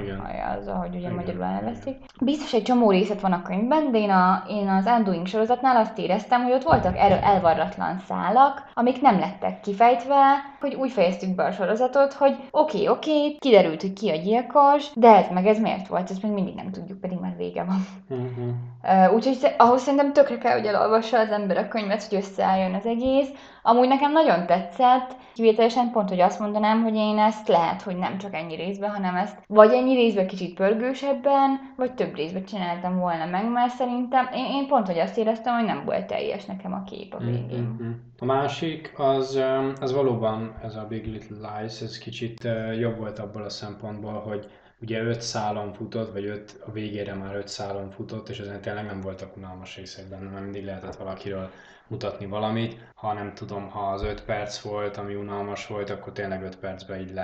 [0.58, 1.12] az, ahogy ugye Igen.
[1.12, 1.96] magyarul elnevezték.
[2.20, 5.98] Biztos egy csomó részlet van a könyvben, de én, a, én az Undoing sorozatnál azt
[5.98, 10.24] éreztem, hogy ott voltak erről elvarratlan szálak, amik nem lettek kifejtve,
[10.60, 14.16] hogy úgy fejeztük be a sorozatot, hogy oké, okay, oké, okay, kiderült, hogy ki a
[14.16, 17.64] gyilkos, de ez meg ez miért volt, ezt még mindig nem tudjuk, pedig már vége
[17.64, 17.86] van.
[18.08, 18.54] Uh-huh.
[18.82, 22.86] Uh, úgyhogy ahhoz szerintem tökre kell, hogy elolvassa az ember a könyvet, hogy összeálljon az
[22.86, 23.28] egész.
[23.62, 28.18] Amúgy nekem nagyon tetszett, kivételesen pont, hogy azt mondanám, hogy én ezt lehet, hogy nem
[28.18, 33.26] csak ennyi részben, hanem ezt vagy ennyi részben kicsit pörgősebben, vagy több részben csináltam volna
[33.26, 36.84] meg, mert szerintem én, én pont, hogy azt éreztem, hogy nem volt teljes nekem a
[36.84, 37.76] kép a végén.
[37.80, 37.90] Mm-hmm.
[38.18, 39.42] A másik, az,
[39.80, 44.48] az valóban ez a Big Little Lies, ez kicsit jobb volt abból a szempontból, hogy
[44.80, 48.84] ugye öt szálon futott, vagy öt, a végére már öt szálon futott, és ezen tényleg
[48.84, 51.50] nem voltak unalmas részek benne, mert mindig lehetett valakiről
[51.86, 52.90] mutatni valamit.
[52.94, 57.00] Ha nem tudom, ha az öt perc volt, ami unalmas volt, akkor tényleg öt percben
[57.00, 57.20] így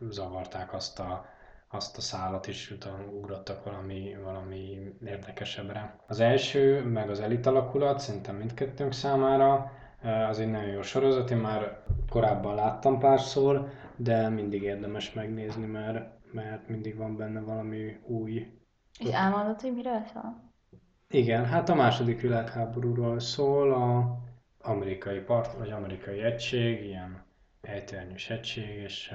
[0.00, 1.26] lezavarták azt a,
[1.68, 5.96] azt a szálat, és utána ugrottak valami, valami érdekesebbre.
[6.06, 9.72] Az első, meg az elit alakulat, szerintem mindkettőnk számára,
[10.28, 16.19] az egy nagyon jó sorozat, én már korábban láttam párszor, de mindig érdemes megnézni, mert
[16.32, 18.46] mert mindig van benne valami új.
[18.98, 20.50] És elmondod, hogy miről szól?
[21.10, 24.18] Igen, hát a második világháborúról szól, a
[24.62, 27.24] amerikai part, vagy amerikai egység, ilyen
[27.62, 29.14] helytérnyős egység, és,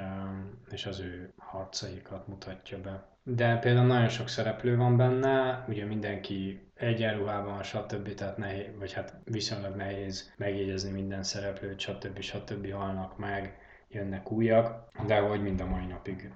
[0.71, 3.07] és az ő harcaikat mutatja be.
[3.23, 8.13] De például nagyon sok szereplő van benne, ugye mindenki egyenruhában, stb.
[8.13, 12.19] Tehát nehéz, vagy hát viszonylag nehéz megjegyezni minden szereplőt, stb.
[12.19, 12.71] stb.
[12.71, 16.33] halnak meg, jönnek újak, de hogy mind a mai napig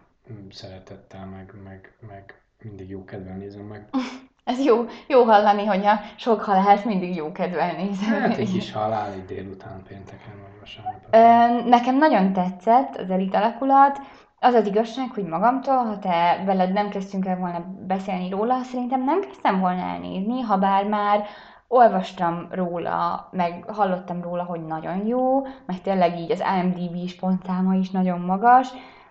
[0.51, 3.89] szeretettel, meg, meg, meg mindig jó kedvel nézem meg.
[4.43, 8.21] Ez jó, jó hallani, hogy a sok halált mindig jó kedvel nézem.
[8.21, 11.65] Hát egy kis halál itt délután, pénteken vagy vasárnap.
[11.65, 13.99] Nekem nagyon tetszett az elit alakulat.
[14.39, 19.03] Az az igazság, hogy magamtól, ha te veled nem kezdtünk el volna beszélni róla, szerintem
[19.03, 21.25] nem kezdtem volna elnézni, ha bár már
[21.67, 27.89] olvastam róla, meg hallottam róla, hogy nagyon jó, meg tényleg így az IMDb-s pontszáma is
[27.89, 28.67] nagyon magas,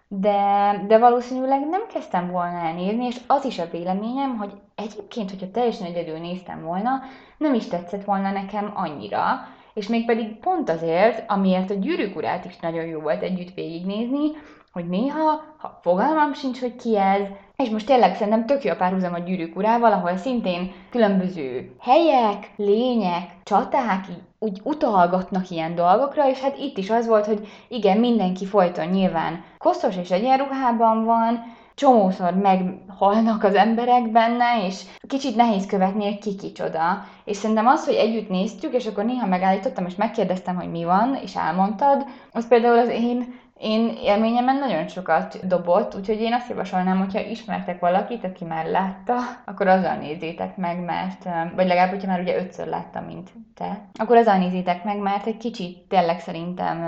[0.08, 5.50] de, de valószínűleg nem kezdtem volna elnézni, és az is a véleményem, hogy egyébként, hogyha
[5.50, 7.02] teljesen egyedül néztem volna,
[7.38, 12.58] nem is tetszett volna nekem annyira, és mégpedig pont azért, amiért a gyűrűk urát is
[12.58, 14.30] nagyon jó volt együtt végignézni,
[14.72, 18.76] hogy néha, ha fogalmam sincs, hogy ki ez, és most tényleg szerintem tök jó a
[18.76, 26.28] párhuzam a gyűrűk urával, ahol szintén különböző helyek, lények, csaták így úgy utalgatnak ilyen dolgokra,
[26.28, 31.56] és hát itt is az volt, hogy igen, mindenki folyton nyilván koszos és egyenruhában van,
[31.78, 37.04] csomószor meghalnak az emberek benne, és kicsit nehéz követni, hogy ki kicsoda.
[37.24, 41.18] És szerintem az, hogy együtt néztük, és akkor néha megállítottam, és megkérdeztem, hogy mi van,
[41.22, 46.98] és elmondtad, az például az én én élményemen nagyon sokat dobott, úgyhogy én azt javasolnám,
[46.98, 52.20] hogyha ismertek valakit, aki már látta, akkor azzal nézzétek meg, mert, vagy legalább, hogyha már
[52.20, 56.82] ugye ötször látta, mint te, akkor azzal nézzétek meg, mert egy kicsit tényleg szerintem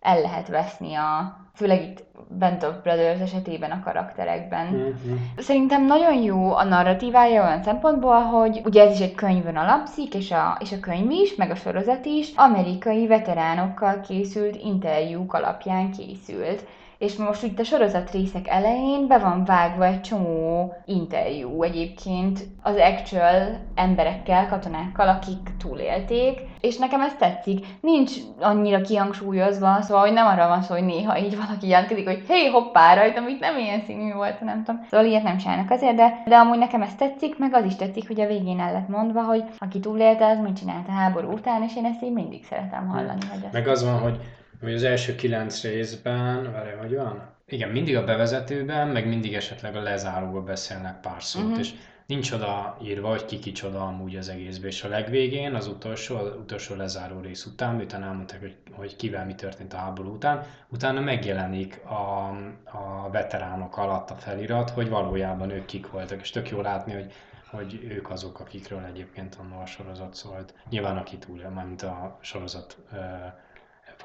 [0.00, 2.04] el lehet veszni a, főleg itt
[2.38, 4.66] Band of Brothers esetében a karakterekben.
[4.66, 5.16] Mm-hmm.
[5.36, 10.30] Szerintem nagyon jó a narratívája olyan szempontból, hogy ugye ez is egy könyvön alapszik, és
[10.30, 16.64] a, és a könyv is, meg a sorozat is amerikai veteránokkal készült interjúk alapján készült
[16.98, 22.76] és most itt a sorozat részek elején be van vágva egy csomó interjú egyébként az
[22.76, 27.66] actual emberekkel, katonákkal, akik túlélték, és nekem ez tetszik.
[27.80, 32.24] Nincs annyira kihangsúlyozva, szóval hogy nem arra van szó, hogy néha így valaki jelentkezik, hogy
[32.28, 34.86] hé, hoppá, rajtam itt nem ilyen színű volt, nem tudom.
[34.90, 38.06] Szóval ilyet nem csinálnak azért, de, de amúgy nekem ez tetszik, meg az is tetszik,
[38.06, 41.62] hogy a végén el lett mondva, hogy aki túlélte, az mit csinált a háború után,
[41.62, 43.20] és én ezt így mindig szeretem hallani.
[43.30, 44.20] Hogy meg az van, hogy
[44.60, 47.34] hogy az első kilenc részben, várj, hogy van?
[47.46, 51.58] Igen, mindig a bevezetőben, meg mindig esetleg a lezáróban beszélnek pár szót, uh-huh.
[51.58, 51.72] és
[52.06, 56.36] nincs oda írva, hogy ki kicsoda amúgy az egészben, és a legvégén, az utolsó, az
[56.36, 61.00] utolsó lezáró rész után, miután elmondták, hogy, hogy kivel mi történt a háború után, utána
[61.00, 62.28] megjelenik a,
[62.64, 67.12] a veteránok alatt a felirat, hogy valójában ők kik voltak, és tök jó látni, hogy
[67.50, 70.54] hogy ők azok, akikről egyébként a sorozat szólt.
[70.70, 72.76] Nyilván aki túl, mint a sorozat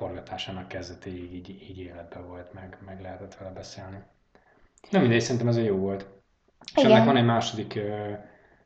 [0.02, 3.98] forgatásának kezdetéig így, így életbe volt, meg, meg lehetett vele beszélni.
[4.90, 6.08] Nem mindegy, szerintem ez jó volt.
[6.76, 6.92] És Igen.
[6.92, 7.80] ennek van egy második,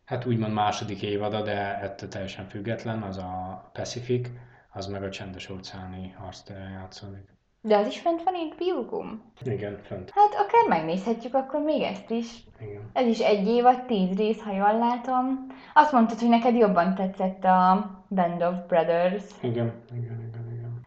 [0.05, 4.29] hát úgymond második évada, de ettől teljesen független, az a Pacific,
[4.73, 7.33] az meg a csendes óceáni harctérben játszódik.
[7.61, 9.31] De az is fent van HBO-kum?
[9.43, 10.11] Igen, fönt.
[10.13, 12.43] Hát akár megnézhetjük akkor még ezt is.
[12.59, 12.89] Igen.
[12.93, 15.47] Ez is egy évad, tíz rész, ha jól látom.
[15.73, 19.23] Azt mondtad, hogy neked jobban tetszett a Band of Brothers.
[19.41, 20.44] Igen, igen, igen.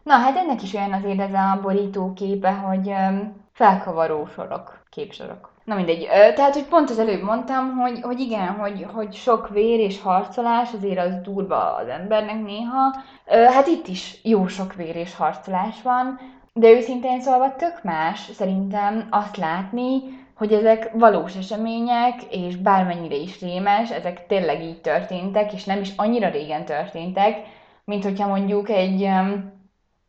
[0.09, 5.51] Na, hát ennek is olyan azért ez a borítóképe, hogy öm, felkavaró sorok, képsorok.
[5.63, 6.07] Na mindegy.
[6.35, 10.73] Tehát, hogy pont az előbb mondtam, hogy, hogy igen, hogy, hogy sok vér és harcolás,
[10.73, 12.95] azért az durva az embernek néha.
[13.25, 16.19] Hát itt is jó sok vér és harcolás van,
[16.53, 20.01] de őszintén szólva tök más szerintem azt látni,
[20.37, 25.91] hogy ezek valós események, és bármennyire is rémes, ezek tényleg így történtek, és nem is
[25.95, 27.37] annyira régen történtek,
[27.83, 29.09] mint hogyha mondjuk egy,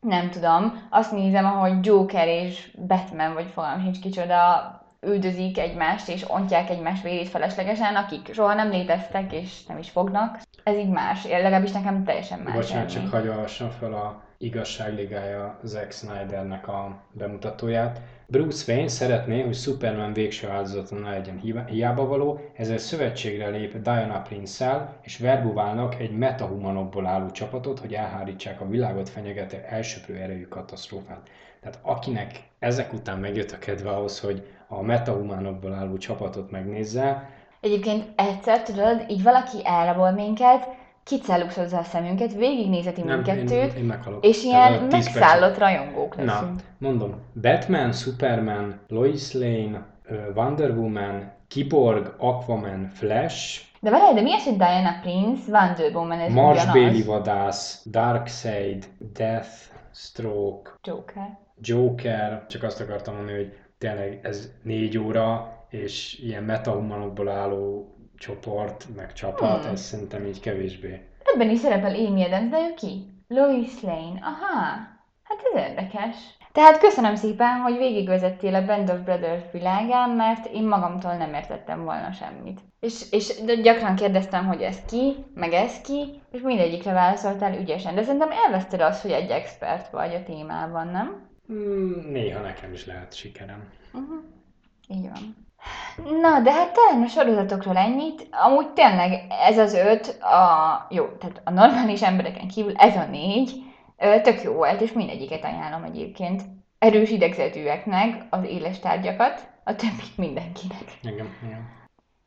[0.01, 6.29] nem tudom, azt nézem, ahogy Joker és Batman, vagy fogalmam sincs kicsoda, üldözik egymást, és
[6.29, 10.39] ontják egymás vérét feleslegesen, akik soha nem léteztek, és nem is fognak.
[10.63, 12.55] Ez így más, legalábbis nekem teljesen más.
[12.55, 13.03] Bocsánat, élmény.
[13.03, 18.01] csak hagyj olvassam fel a igazságligája Zack Snydernek a bemutatóját.
[18.27, 24.21] Bruce Wayne szeretné, hogy Superman végső áldozata ne legyen hiába való, ezért szövetségre lép Diana
[24.21, 31.29] prince és verbuválnak egy metahumanokból álló csapatot, hogy elhárítsák a világot fenyegető elsöprő erejű katasztrófát.
[31.61, 37.29] Tehát akinek ezek után megjött a kedve ahhoz, hogy a metahumánokból álló csapatot megnézze,
[37.61, 40.67] Egyébként egyszer, tudod, így valaki elrabol minket,
[41.03, 44.25] kicelluxozza a szemünket, végignézeti nem, én, mindkettőt, én meghalok.
[44.25, 46.61] és ilyen a 10 percet- megszállott rajongók Na, leszünk.
[46.77, 49.85] mondom, Batman, Superman, Lois Lane,
[50.35, 56.19] Wonder Woman, Cyborg, Aquaman, Flash, De várj, de mi az, hogy Diana Prince, Wonder Woman,
[56.19, 61.37] ez Marsbéli vadász, Darkseid, Deathstroke, Joker.
[61.61, 68.85] Joker, csak azt akartam mondani, hogy tényleg ez négy óra, és ilyen metahumanokból álló csoport,
[68.95, 69.73] meg csapat, Hmm.
[69.73, 71.01] ez szerintem így kevésbé.
[71.33, 73.05] Ebben is szerepel Amy Adams, de ő ki?
[73.27, 74.19] Lois Lane.
[74.21, 74.61] Aha,
[75.23, 76.15] hát ez érdekes.
[76.51, 81.83] Tehát köszönöm szépen, hogy végigvezettél a Band of Brothers világán, mert én magamtól nem értettem
[81.83, 82.59] volna semmit.
[82.79, 87.95] És, és gyakran kérdeztem, hogy ez ki, meg ez ki, és mindegyikre válaszoltál ügyesen.
[87.95, 91.29] De szerintem elveszted azt, hogy egy expert vagy a témában, nem?
[91.51, 93.69] Hmm, Néha nekem is lehet sikerem.
[93.93, 94.17] Uh-huh.
[94.87, 95.35] Így van.
[96.21, 98.27] Na, de hát talán a sorozatokról ennyit.
[98.31, 103.63] Amúgy tényleg ez az öt, a, jó, tehát a normális embereken kívül ez a négy,
[104.21, 106.41] tök jó volt, és mindegyiket ajánlom egyébként.
[106.79, 110.83] Erős idegzetűeknek az éles tárgyakat, a többit mindenkinek.
[111.01, 111.69] Igen, igen.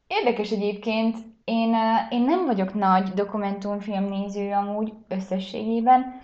[0.06, 1.76] Érdekes egyébként, én,
[2.10, 6.20] én nem vagyok nagy dokumentumfilm néző amúgy összességében.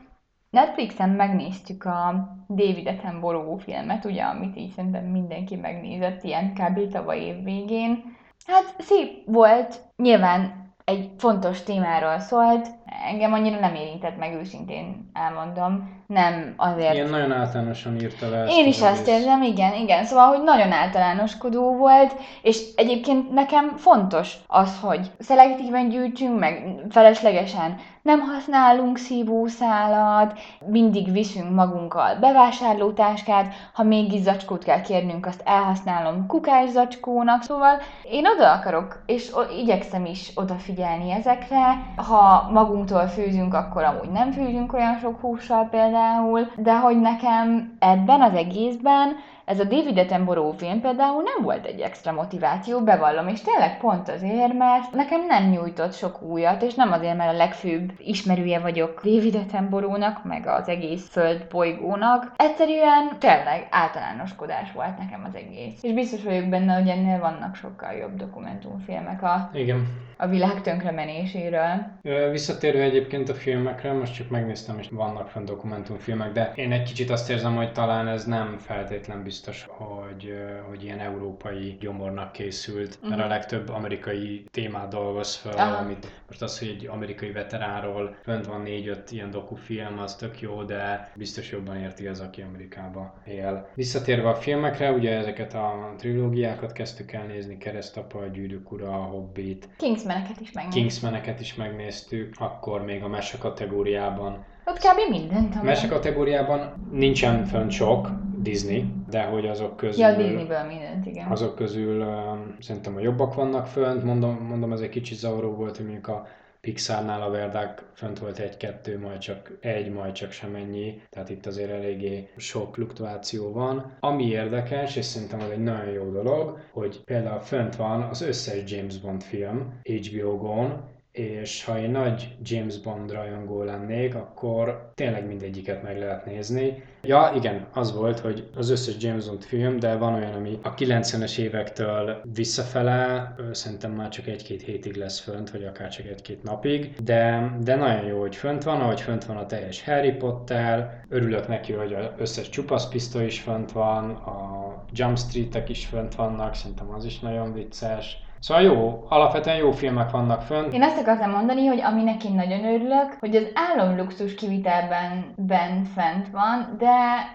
[0.50, 6.92] Netflixen megnéztük a David Attenborough filmet, ugye, amit így szerintem mindenki megnézett, ilyen kb.
[6.92, 8.16] tavaly év végén.
[8.46, 12.68] Hát szép volt, nyilván egy fontos témáról szólt,
[13.06, 15.98] engem annyira nem érintett meg, őszintén elmondom.
[16.06, 20.04] Nem azért Ilyen nagyon általánosan írta le én is azt érzem, igen, igen.
[20.04, 27.76] Szóval, hogy nagyon általánoskodó volt, és egyébként nekem fontos az, hogy szelektíven gyűjtsünk, meg feleslegesen
[28.02, 36.68] nem használunk szívószálat, mindig viszünk magunkkal bevásárlótáskát, ha mégis zacskót kell kérnünk, azt elhasználom kukás
[36.68, 41.92] zacskónak, szóval én oda akarok, és igyekszem is odafigyelni ezekre.
[41.96, 48.22] Ha magunktól főzünk, akkor amúgy nem főzünk olyan sok hússal például, de hogy nekem ebben
[48.22, 49.16] az egészben
[49.50, 54.08] ez a David Attenborough film például nem volt egy extra motiváció, bevallom, és tényleg pont
[54.08, 59.00] azért, mert nekem nem nyújtott sok újat, és nem azért, mert a legfőbb ismerője vagyok
[59.04, 62.32] David Attenborough-nak, meg az egész föld bolygónak.
[62.36, 65.82] Egyszerűen tényleg általánoskodás volt nekem az egész.
[65.82, 69.86] És biztos vagyok benne, hogy ennél vannak sokkal jobb dokumentumfilmek a, Igen.
[70.16, 71.86] a világ tönkremenéséről.
[72.30, 77.10] Visszatérve egyébként a filmekre, most csak megnéztem, és vannak fenn dokumentumfilmek, de én egy kicsit
[77.10, 82.98] azt érzem, hogy talán ez nem feltétlen biztos, hogy, ö, hogy ilyen európai gyomornak készült,
[83.02, 83.24] mert Mhm.
[83.24, 85.76] a legtöbb amerikai témát dolgoz fel, Aha.
[85.82, 90.62] amit most az, hogy egy amerikai veteránról fönt van négy-öt ilyen dokufilm, az tök jó,
[90.62, 93.68] de biztos jobban érti az, aki Amerikába él.
[93.74, 99.02] Visszatérve a filmekre, ugye ezeket a trilógiákat kezdtük el nézni, Keresztapa, a Gyűrűk Ura, a
[99.04, 100.80] Hobbit, Kingsmaneket is megnéztem.
[100.82, 104.44] Kingsmaneket is megnéztük, akkor még a mese kategóriában.
[104.64, 105.10] Ott kb.
[105.10, 105.54] mindent.
[105.54, 108.08] ami- Mese kategóriában nincsen fönn sok
[108.42, 111.30] Disney, de hogy azok közül, Ja, Disneyből mindent, igen.
[111.30, 115.76] azok közül um, szerintem a jobbak vannak fönt, mondom, mondom ez egy kicsit zavaró volt,
[115.76, 116.26] hogy mondjuk a
[116.60, 121.70] Pixarnál a verdák fönt volt egy-kettő, majd csak egy, majd csak semennyi, tehát itt azért
[121.70, 123.96] eléggé sok fluktuáció van.
[124.00, 128.72] Ami érdekes, és szerintem az egy nagyon jó dolog, hogy például fönt van az összes
[128.72, 130.88] James Bond film HBO-gon,
[131.20, 136.82] és ha én nagy James Bond rajongó lennék, akkor tényleg mindegyiket meg lehet nézni.
[137.02, 140.74] Ja, igen, az volt, hogy az összes James Bond film, de van olyan, ami a
[140.74, 146.94] 90-es évektől visszafele, szerintem már csak egy-két hétig lesz fönt, vagy akár csak egy-két napig,
[147.04, 151.48] de, de nagyon jó, hogy fönt van, ahogy fönt van a teljes Harry Potter, örülök
[151.48, 154.60] neki, hogy az összes csupaszpisztoly is fönt van, a
[154.92, 160.10] Jump Street-ek is fönt vannak, szerintem az is nagyon vicces, Szóval jó, alapvetően jó filmek
[160.10, 160.70] vannak fönn.
[160.70, 166.28] Én azt akartam mondani, hogy ami neki nagyon örülök, hogy az álomluxus kivitelben ben fent
[166.30, 166.94] van, de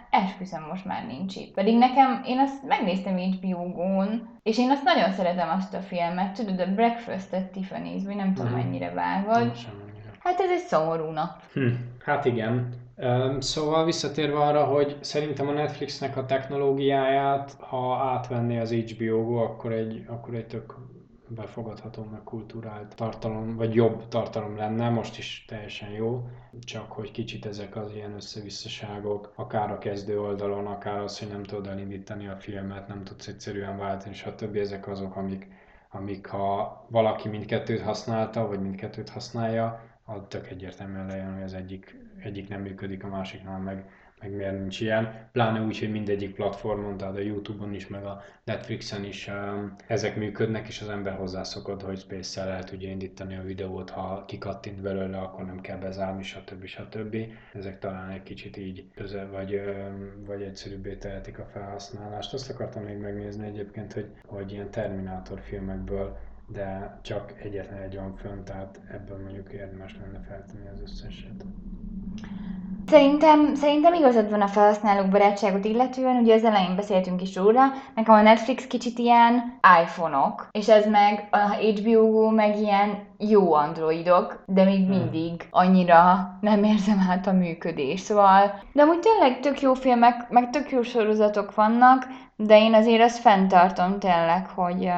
[0.10, 1.53] esküszöm most már nincs itt.
[1.53, 6.60] Pedig nekem, én azt megnéztem HBO-gón, és én azt nagyon szeretem azt a filmet, tudod,
[6.60, 8.64] a Breakfast at Tiffany's, vagy nem tudom, uh-huh.
[8.66, 9.51] mennyire vágod.
[10.20, 11.32] Hát ez egy szomorú nap.
[11.53, 11.68] Hm,
[12.06, 12.70] hát igen.
[13.39, 20.03] Szóval visszatérve arra, hogy szerintem a Netflixnek a technológiáját, ha átvenné az HBO-go, akkor egy,
[20.08, 20.76] akkor egy tök
[21.28, 27.45] befogadható, meg kulturált tartalom, vagy jobb tartalom lenne, most is teljesen jó, csak hogy kicsit
[27.45, 32.36] ezek az ilyen összevisszaságok, akár a kezdő oldalon, akár az, hogy nem tudod elindítani a
[32.36, 34.55] filmet, nem tudsz egyszerűen váltani, stb.
[34.55, 35.47] Ezek azok, amik,
[35.89, 41.97] amik ha valaki mindkettőt használta, vagy mindkettőt használja, az tök egyértelműen lejön, hogy az egyik,
[42.23, 43.89] egyik nem működik, a másiknál meg
[44.26, 45.30] meg miért nincs ilyen.
[45.32, 50.15] Pláne úgy, hogy mindegyik platformon, tehát a Youtube-on is, meg a Netflixen is um, ezek
[50.15, 55.17] működnek, és az ember hozzászokod, hogy Space-szel el tudja indítani a videót, ha kikattint belőle,
[55.17, 56.65] akkor nem kell bezárni, stb.
[56.65, 57.15] stb.
[57.53, 62.34] Ezek talán egy kicsit így közel, vagy, um, vagy egyszerűbbé tehetik a felhasználást.
[62.34, 66.17] Azt akartam még megnézni egyébként, hogy, hogy ilyen Terminátor filmekből
[66.47, 71.45] de csak egyetlen egy van fönn, tehát ebből mondjuk érdemes lenne feltenni az összeset.
[72.88, 78.13] Szerintem, szerintem igazad van a felhasználók barátságot illetően, ugye az elején beszéltünk is róla, nekem
[78.13, 84.63] a Netflix kicsit ilyen iPhone-ok, és ez meg a HBO meg ilyen jó androidok, de
[84.63, 84.97] még hmm.
[84.97, 90.49] mindig annyira nem érzem át a működés, szóval, de úgy tényleg tök jó filmek, meg
[90.49, 94.91] tök jó sorozatok vannak, de én azért azt fenntartom tényleg, hogy,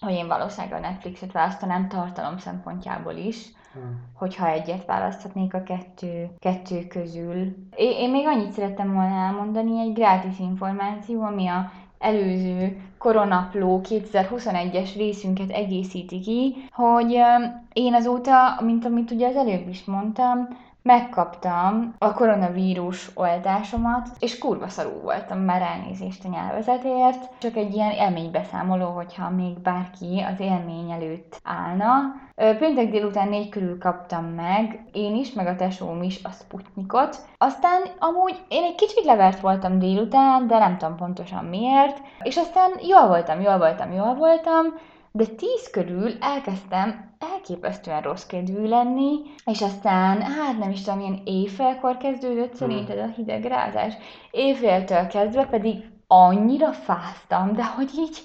[0.00, 3.36] hogy én valószínűleg a Netflixet választanám tartalom szempontjából is
[3.74, 4.00] Hmm.
[4.14, 7.36] hogyha egyet választhatnék a kettő, kettő közül.
[7.76, 14.90] Én, én még annyit szerettem volna elmondani, egy gratis információ, ami a előző koronapló 2021-es
[14.96, 17.18] részünket egészíti ki, hogy
[17.72, 20.48] én azóta, mint amit ugye az előbb is mondtam,
[20.84, 27.28] megkaptam a koronavírus oltásomat, és kurva szarú voltam már elnézést a nyelvezetért.
[27.38, 31.90] Csak egy ilyen élménybeszámoló, hogyha még bárki az élmény előtt állna.
[32.34, 37.16] Péntek délután négy körül kaptam meg, én is, meg a tesóm is a Sputnikot.
[37.38, 42.00] Aztán amúgy én egy kicsit levert voltam délután, de nem tudom pontosan miért.
[42.22, 44.64] És aztán jól voltam, jól voltam, jól voltam,
[45.16, 51.20] de tíz körül elkezdtem elképesztően rossz kedvű lenni, és aztán, hát nem is tudom, ilyen
[51.24, 53.94] éjfélkor kezdődött szerinted a hidegrázás.
[54.30, 58.22] Éjféltől kezdve pedig annyira fáztam, de hogy így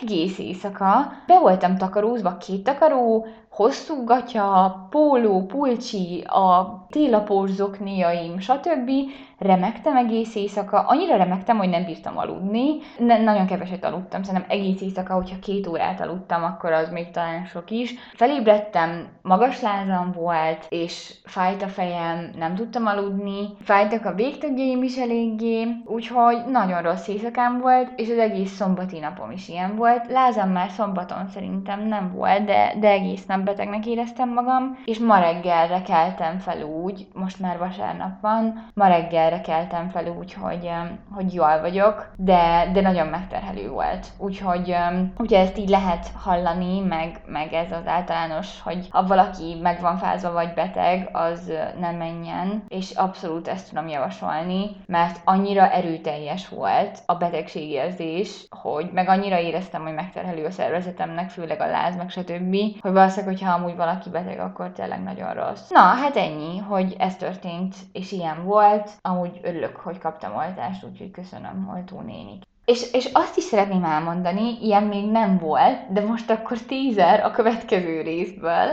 [0.00, 8.90] egész éjszaka be voltam takarózva, két takaró, hosszú gatya, póló, pulcsi, a télapós zokniaim, stb.
[9.38, 12.76] Remektem egész éjszaka, annyira remektem, hogy nem bírtam aludni.
[12.98, 17.44] Ne, nagyon keveset aludtam, szerintem egész éjszaka, hogyha két órát aludtam, akkor az még talán
[17.44, 17.94] sok is.
[18.14, 24.96] Felébredtem, magas lázam volt, és fájt a fejem, nem tudtam aludni, fájtak a végtagjaim is
[24.96, 30.10] eléggé, úgyhogy nagyon rossz éjszakám volt, és az egész szombati napom is ilyen volt.
[30.10, 35.18] Lázam már szombaton szerintem nem volt, de, de egész nap betegnek éreztem magam, és ma
[35.18, 40.70] reggelre keltem fel úgy, most már vasárnap van, ma reggelre keltem fel úgy, hogy,
[41.10, 44.06] hogy jól vagyok, de, de nagyon megterhelő volt.
[44.18, 44.76] Úgyhogy,
[45.18, 49.96] ugye ezt így lehet hallani, meg, meg ez az általános, hogy ha valaki meg van
[49.96, 56.98] fázva vagy beteg, az nem menjen, és abszolút ezt tudom javasolni, mert annyira erőteljes volt
[57.06, 62.56] a betegségérzés, hogy meg annyira éreztem, hogy megterhelő a szervezetemnek, főleg a láz, meg stb.,
[62.80, 65.68] hogy valószínűleg, hogyha amúgy valaki beteg, akkor tényleg nagyon rossz.
[65.68, 68.90] Na, hát ennyi, hogy ez történt, és ilyen volt.
[69.02, 72.42] Amúgy örülök, hogy kaptam oltást, úgyhogy köszönöm, oltó nénik.
[72.64, 77.30] És, és azt is szeretném elmondani, ilyen még nem volt, de most akkor tízer a
[77.30, 78.68] következő részből.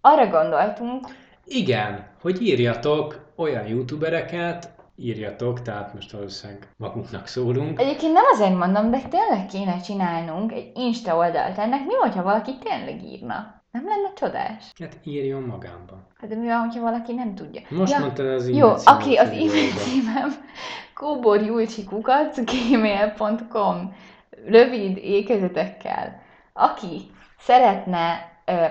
[0.00, 1.06] Arra gondoltunk...
[1.44, 7.80] Igen, hogy írjatok olyan youtubereket, írjatok, tehát most valószínűleg magunknak szólunk.
[7.80, 11.86] Egyébként nem azért mondom, de tényleg kéne csinálnunk egy Insta oldalt ennek.
[11.86, 13.59] Mi, hogyha valaki tényleg írna?
[13.70, 14.72] Nem lenne csodás?
[14.80, 16.06] Hát írjon magámba.
[16.20, 17.60] Hát de mi van, hogyha valaki nem tudja?
[17.68, 20.30] Most mondtad az Jó, e-mail címet aki az e-mail címem
[21.00, 23.94] kóborjulcsikukat gmail.com
[24.46, 26.22] rövid ékezetekkel.
[26.52, 28.28] Aki szeretne,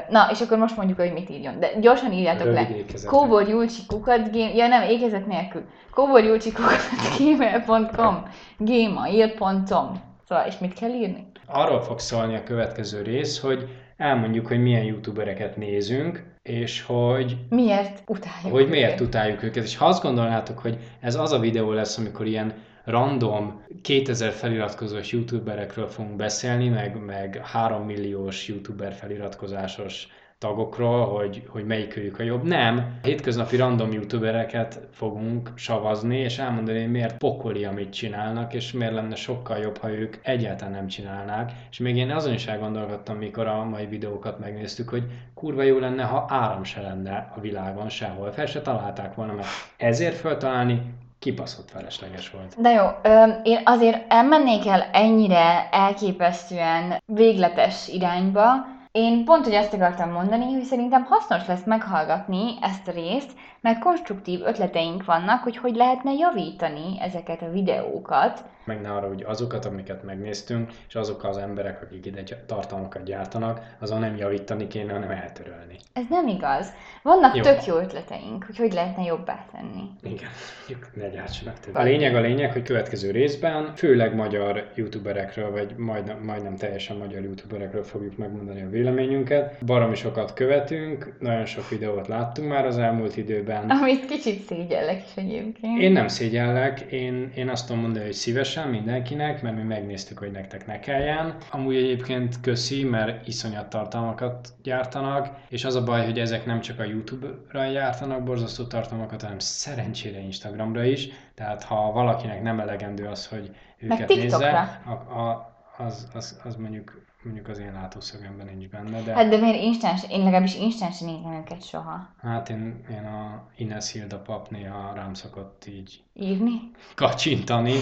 [0.09, 2.75] na és akkor most mondjuk, hogy mit írjon, de gyorsan írjátok Rövid le.
[2.75, 3.11] ékezetek.
[3.17, 5.63] Kóborjulcsikukat, gé- ja nem, ékezet nélkül.
[5.91, 6.77] Kóborjulcsikukat
[7.17, 8.23] gmail.com
[8.57, 11.31] gmail.com Szóval, és mit kell írni?
[11.45, 13.69] Arról fog szólni a következő rész, hogy
[13.99, 19.07] elmondjuk, hogy milyen youtubereket nézünk, és hogy Miért utáljuk hogy miért őket?
[19.07, 19.63] utáljuk őket.
[19.63, 25.11] És ha azt gondolnátok, hogy ez az a videó lesz, amikor ilyen random 2000 feliratkozós
[25.11, 30.07] youtuberekről fogunk beszélni, meg, meg 3 milliós youtuber feliratkozásos
[30.39, 32.43] tagokról, hogy, hogy melyikőjük a jobb.
[32.43, 38.93] Nem, hétköznapi random youtubereket fogunk savazni, és elmondani, hogy miért pokoli, amit csinálnak, és miért
[38.93, 41.51] lenne sokkal jobb, ha ők egyáltalán nem csinálnák.
[41.71, 46.03] És még én azon is elgondolkodtam, mikor a mai videókat megnéztük, hogy kurva jó lenne,
[46.03, 48.31] ha áram se lenne a világon sehol.
[48.31, 50.81] Fel se találták volna, mert ezért feltalálni
[51.19, 52.61] kibaszott felesleges volt.
[52.61, 58.77] De jó, ö, én azért elmennék el ennyire elképesztően végletes irányba.
[58.91, 63.31] Én pont, hogy azt akartam mondani, hogy szerintem hasznos lesz meghallgatni ezt a részt,
[63.61, 68.43] mert konstruktív ötleteink vannak, hogy hogy lehetne javítani ezeket a videókat.
[68.65, 73.75] Meg ne arra, hogy azokat, amiket megnéztünk, és azok az emberek, akik ide tartalmakat gyártanak,
[73.79, 75.75] azon nem javítani kéne, hanem eltörölni.
[75.93, 76.73] Ez nem igaz.
[77.03, 77.41] Vannak Jó.
[77.41, 79.89] tök jó ötleteink, hogy hogy lehetne jobbá tenni.
[80.03, 80.29] Igen,
[81.01, 81.81] ne gyártsanak többet.
[81.81, 87.23] A lényeg a lényeg, hogy következő részben főleg magyar youtuberekről, vagy majdnem, majdnem teljesen magyar
[87.23, 89.65] youtuberekről fogjuk megmondani a véleményünket.
[89.65, 93.69] Baromi sokat követünk, nagyon sok videót láttunk már az elmúlt időben.
[93.69, 95.81] Amit kicsit szégyellek is egyébként.
[95.81, 100.31] Én nem szégyellek, én, én azt tudom mondani, hogy szívesen mindenkinek, mert mi megnéztük, hogy
[100.31, 101.35] nektek ne kelljen.
[101.51, 106.79] Amúgy egyébként köszi, mert iszonyat tartalmakat gyártanak, és az a baj, hogy ezek nem csak
[106.79, 113.27] a YouTube-ra gyártanak borzasztó tartalmakat, hanem szerencsére Instagramra is, tehát ha valakinek nem elegendő az,
[113.27, 114.37] hogy Meg őket TikTokra.
[114.37, 119.29] nézze, a, a, az, az, az mondjuk, mondjuk az én látószögemben nincs benne, de Hát
[119.29, 120.01] de miért instans?
[120.09, 122.09] Én legalábbis instans nézem őket soha.
[122.21, 126.71] hát én, én a Ines Hilda pap néha rám szokott így Írni?
[126.95, 127.75] kacsintani.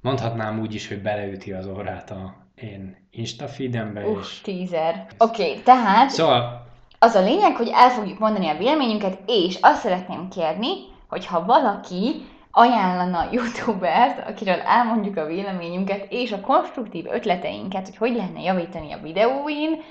[0.00, 4.40] Mondhatnám úgy is, hogy beleüti az orrát a én Insta feedembe, Uff, és...
[4.40, 5.06] tízer.
[5.18, 6.66] Oké, okay, tehát Szóval,
[6.98, 10.68] az a lényeg, hogy el fogjuk mondani a véleményünket, és azt szeretném kérni,
[11.08, 18.16] hogy ha valaki ajánlana youtubert, akiről elmondjuk a véleményünket, és a konstruktív ötleteinket, hogy hogy
[18.16, 19.82] lehetne javítani a videóin,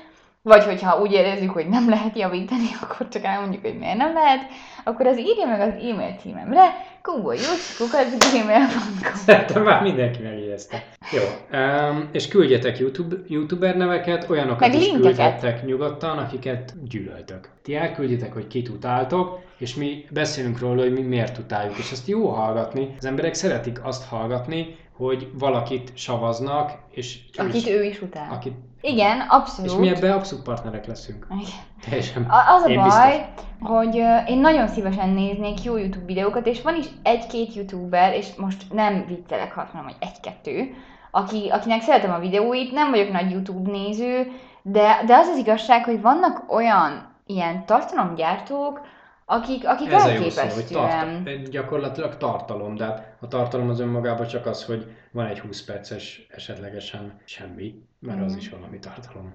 [0.44, 4.40] vagy hogyha úgy érezzük, hogy nem lehet javítani, akkor csak elmondjuk, hogy miért nem lehet,
[4.84, 6.62] akkor az írja meg az e-mail címemre,
[7.02, 10.84] kubolyucskukat.gmail.com szerintem már mindenki megjegyezte.
[11.12, 11.22] Jó,
[11.60, 15.02] um, és küldjetek YouTube, YouTuber neveket, olyanokat Meg is linkeket.
[15.08, 17.50] küldhettek nyugodtan, akiket gyűlöltök.
[17.64, 22.08] Ti elküldjetek, hogy kit utáltok, és mi beszélünk róla, hogy mi miért utáljuk, és ezt
[22.08, 22.96] jó hallgatni.
[22.98, 24.76] Az emberek szeretik azt hallgatni,
[25.08, 28.28] hogy valakit savaznak, és akit ő is utál.
[28.32, 29.72] akit, Igen, abszolút.
[29.72, 31.28] és mi ebben abszolút partnerek leszünk.
[31.32, 31.46] Igen.
[31.90, 32.24] Teljesen.
[32.24, 33.46] A- Az a Én baj, biztos.
[33.60, 38.28] hogy ö, én nagyon szívesen néznék jó YouTube videókat, és van is egy-két YouTuber, és
[38.38, 40.74] most nem viccelek, azt mondom, hogy egy-kettő,
[41.12, 44.32] aki, akinek szeretem a videóit, nem vagyok nagy YouTube néző,
[44.62, 48.82] de, de az az igazság, hogy vannak olyan ilyen tartalomgyártók,
[49.32, 53.80] akik, akik Ez a jó szó, hogy tart, gyakorlatilag tartalom, de hát a tartalom az
[53.80, 58.40] önmagában csak az, hogy van egy 20 perces esetlegesen semmi, mert az Mhm.
[58.40, 59.32] is valami tartalom.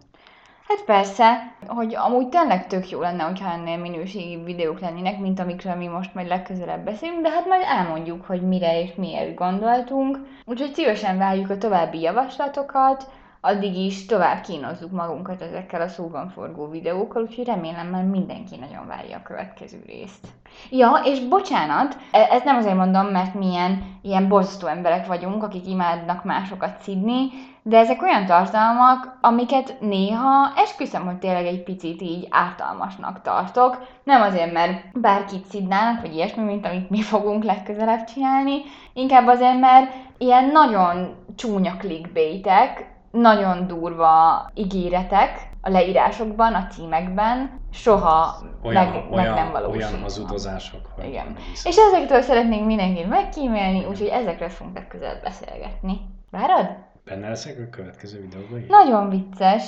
[0.68, 5.74] Hát persze, hogy amúgy tényleg tök jó lenne, hogyha ennél minőségi videók lennének, mint amikről
[5.74, 10.18] mi most majd legközelebb beszélünk, de hát majd elmondjuk, hogy mire és miért gondoltunk.
[10.44, 13.10] Úgyhogy szívesen várjuk a további javaslatokat,
[13.46, 18.86] addig is tovább kínozzuk magunkat ezekkel a szóban forgó videókkal, úgyhogy remélem már mindenki nagyon
[18.86, 20.26] várja a következő részt.
[20.70, 25.66] Ja, és bocsánat, e- ezt nem azért mondom, mert milyen ilyen borzasztó emberek vagyunk, akik
[25.66, 27.28] imádnak másokat szidni,
[27.62, 33.86] de ezek olyan tartalmak, amiket néha esküszöm, hogy tényleg egy picit így ártalmasnak tartok.
[34.02, 39.60] Nem azért, mert bárkit szidnának, vagy ilyesmi, mint amit mi fogunk legközelebb csinálni, inkább azért,
[39.60, 48.92] mert ilyen nagyon csúnya clickbaitek, nagyon durva ígéretek a leírásokban, a címekben soha Olyan, meg,
[48.94, 49.88] meg olyan, nem valósulnak.
[49.88, 51.36] olyan hazudozások, hogy Igen.
[51.64, 56.00] És ezektől szeretnénk mindenkit megkímélni, úgyhogy ezekről fogunk legközelebb beszélgetni.
[56.30, 56.68] Várad?
[57.04, 58.64] Benne leszek a következő videóban?
[58.68, 59.64] Nagyon vicces.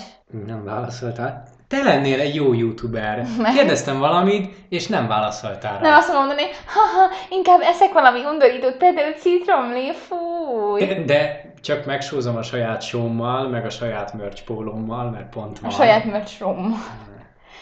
[0.46, 1.42] Nem válaszoltál?
[1.68, 3.26] Te lennél egy jó youtuber.
[3.38, 5.80] Mert- Kérdeztem valamit, és nem válaszoltál rá.
[5.80, 10.84] Nem azt fogom mondani, haha, inkább eszek valami undorítót, például citromlé, fúj.
[11.04, 15.70] De csak megsózom a saját showmmal, meg a saját merch pólómmal, mert pont A van.
[15.70, 16.44] saját merch.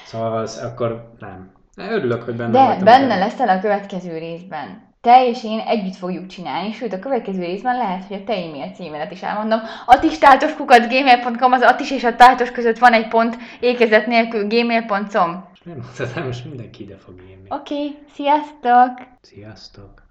[0.04, 1.50] Szóval az, akkor nem.
[1.76, 3.18] Örülök, hogy benne De benne ebben.
[3.18, 4.84] leszel a következő részben.
[5.00, 8.70] Te és én együtt fogjuk csinálni, sőt a következő részben lehet, hogy a te e-mail
[8.74, 9.60] címedet is elmondom.
[9.86, 15.44] Attistátoskukat gmail.com, az Attis és a tátos között van egy pont, ékezet nélkül gmail.com.
[15.64, 17.46] Nem mondtad, most mindenki ide fog írni.
[17.48, 19.06] Oké, okay, sziasztok!
[19.20, 20.04] Sziasztok!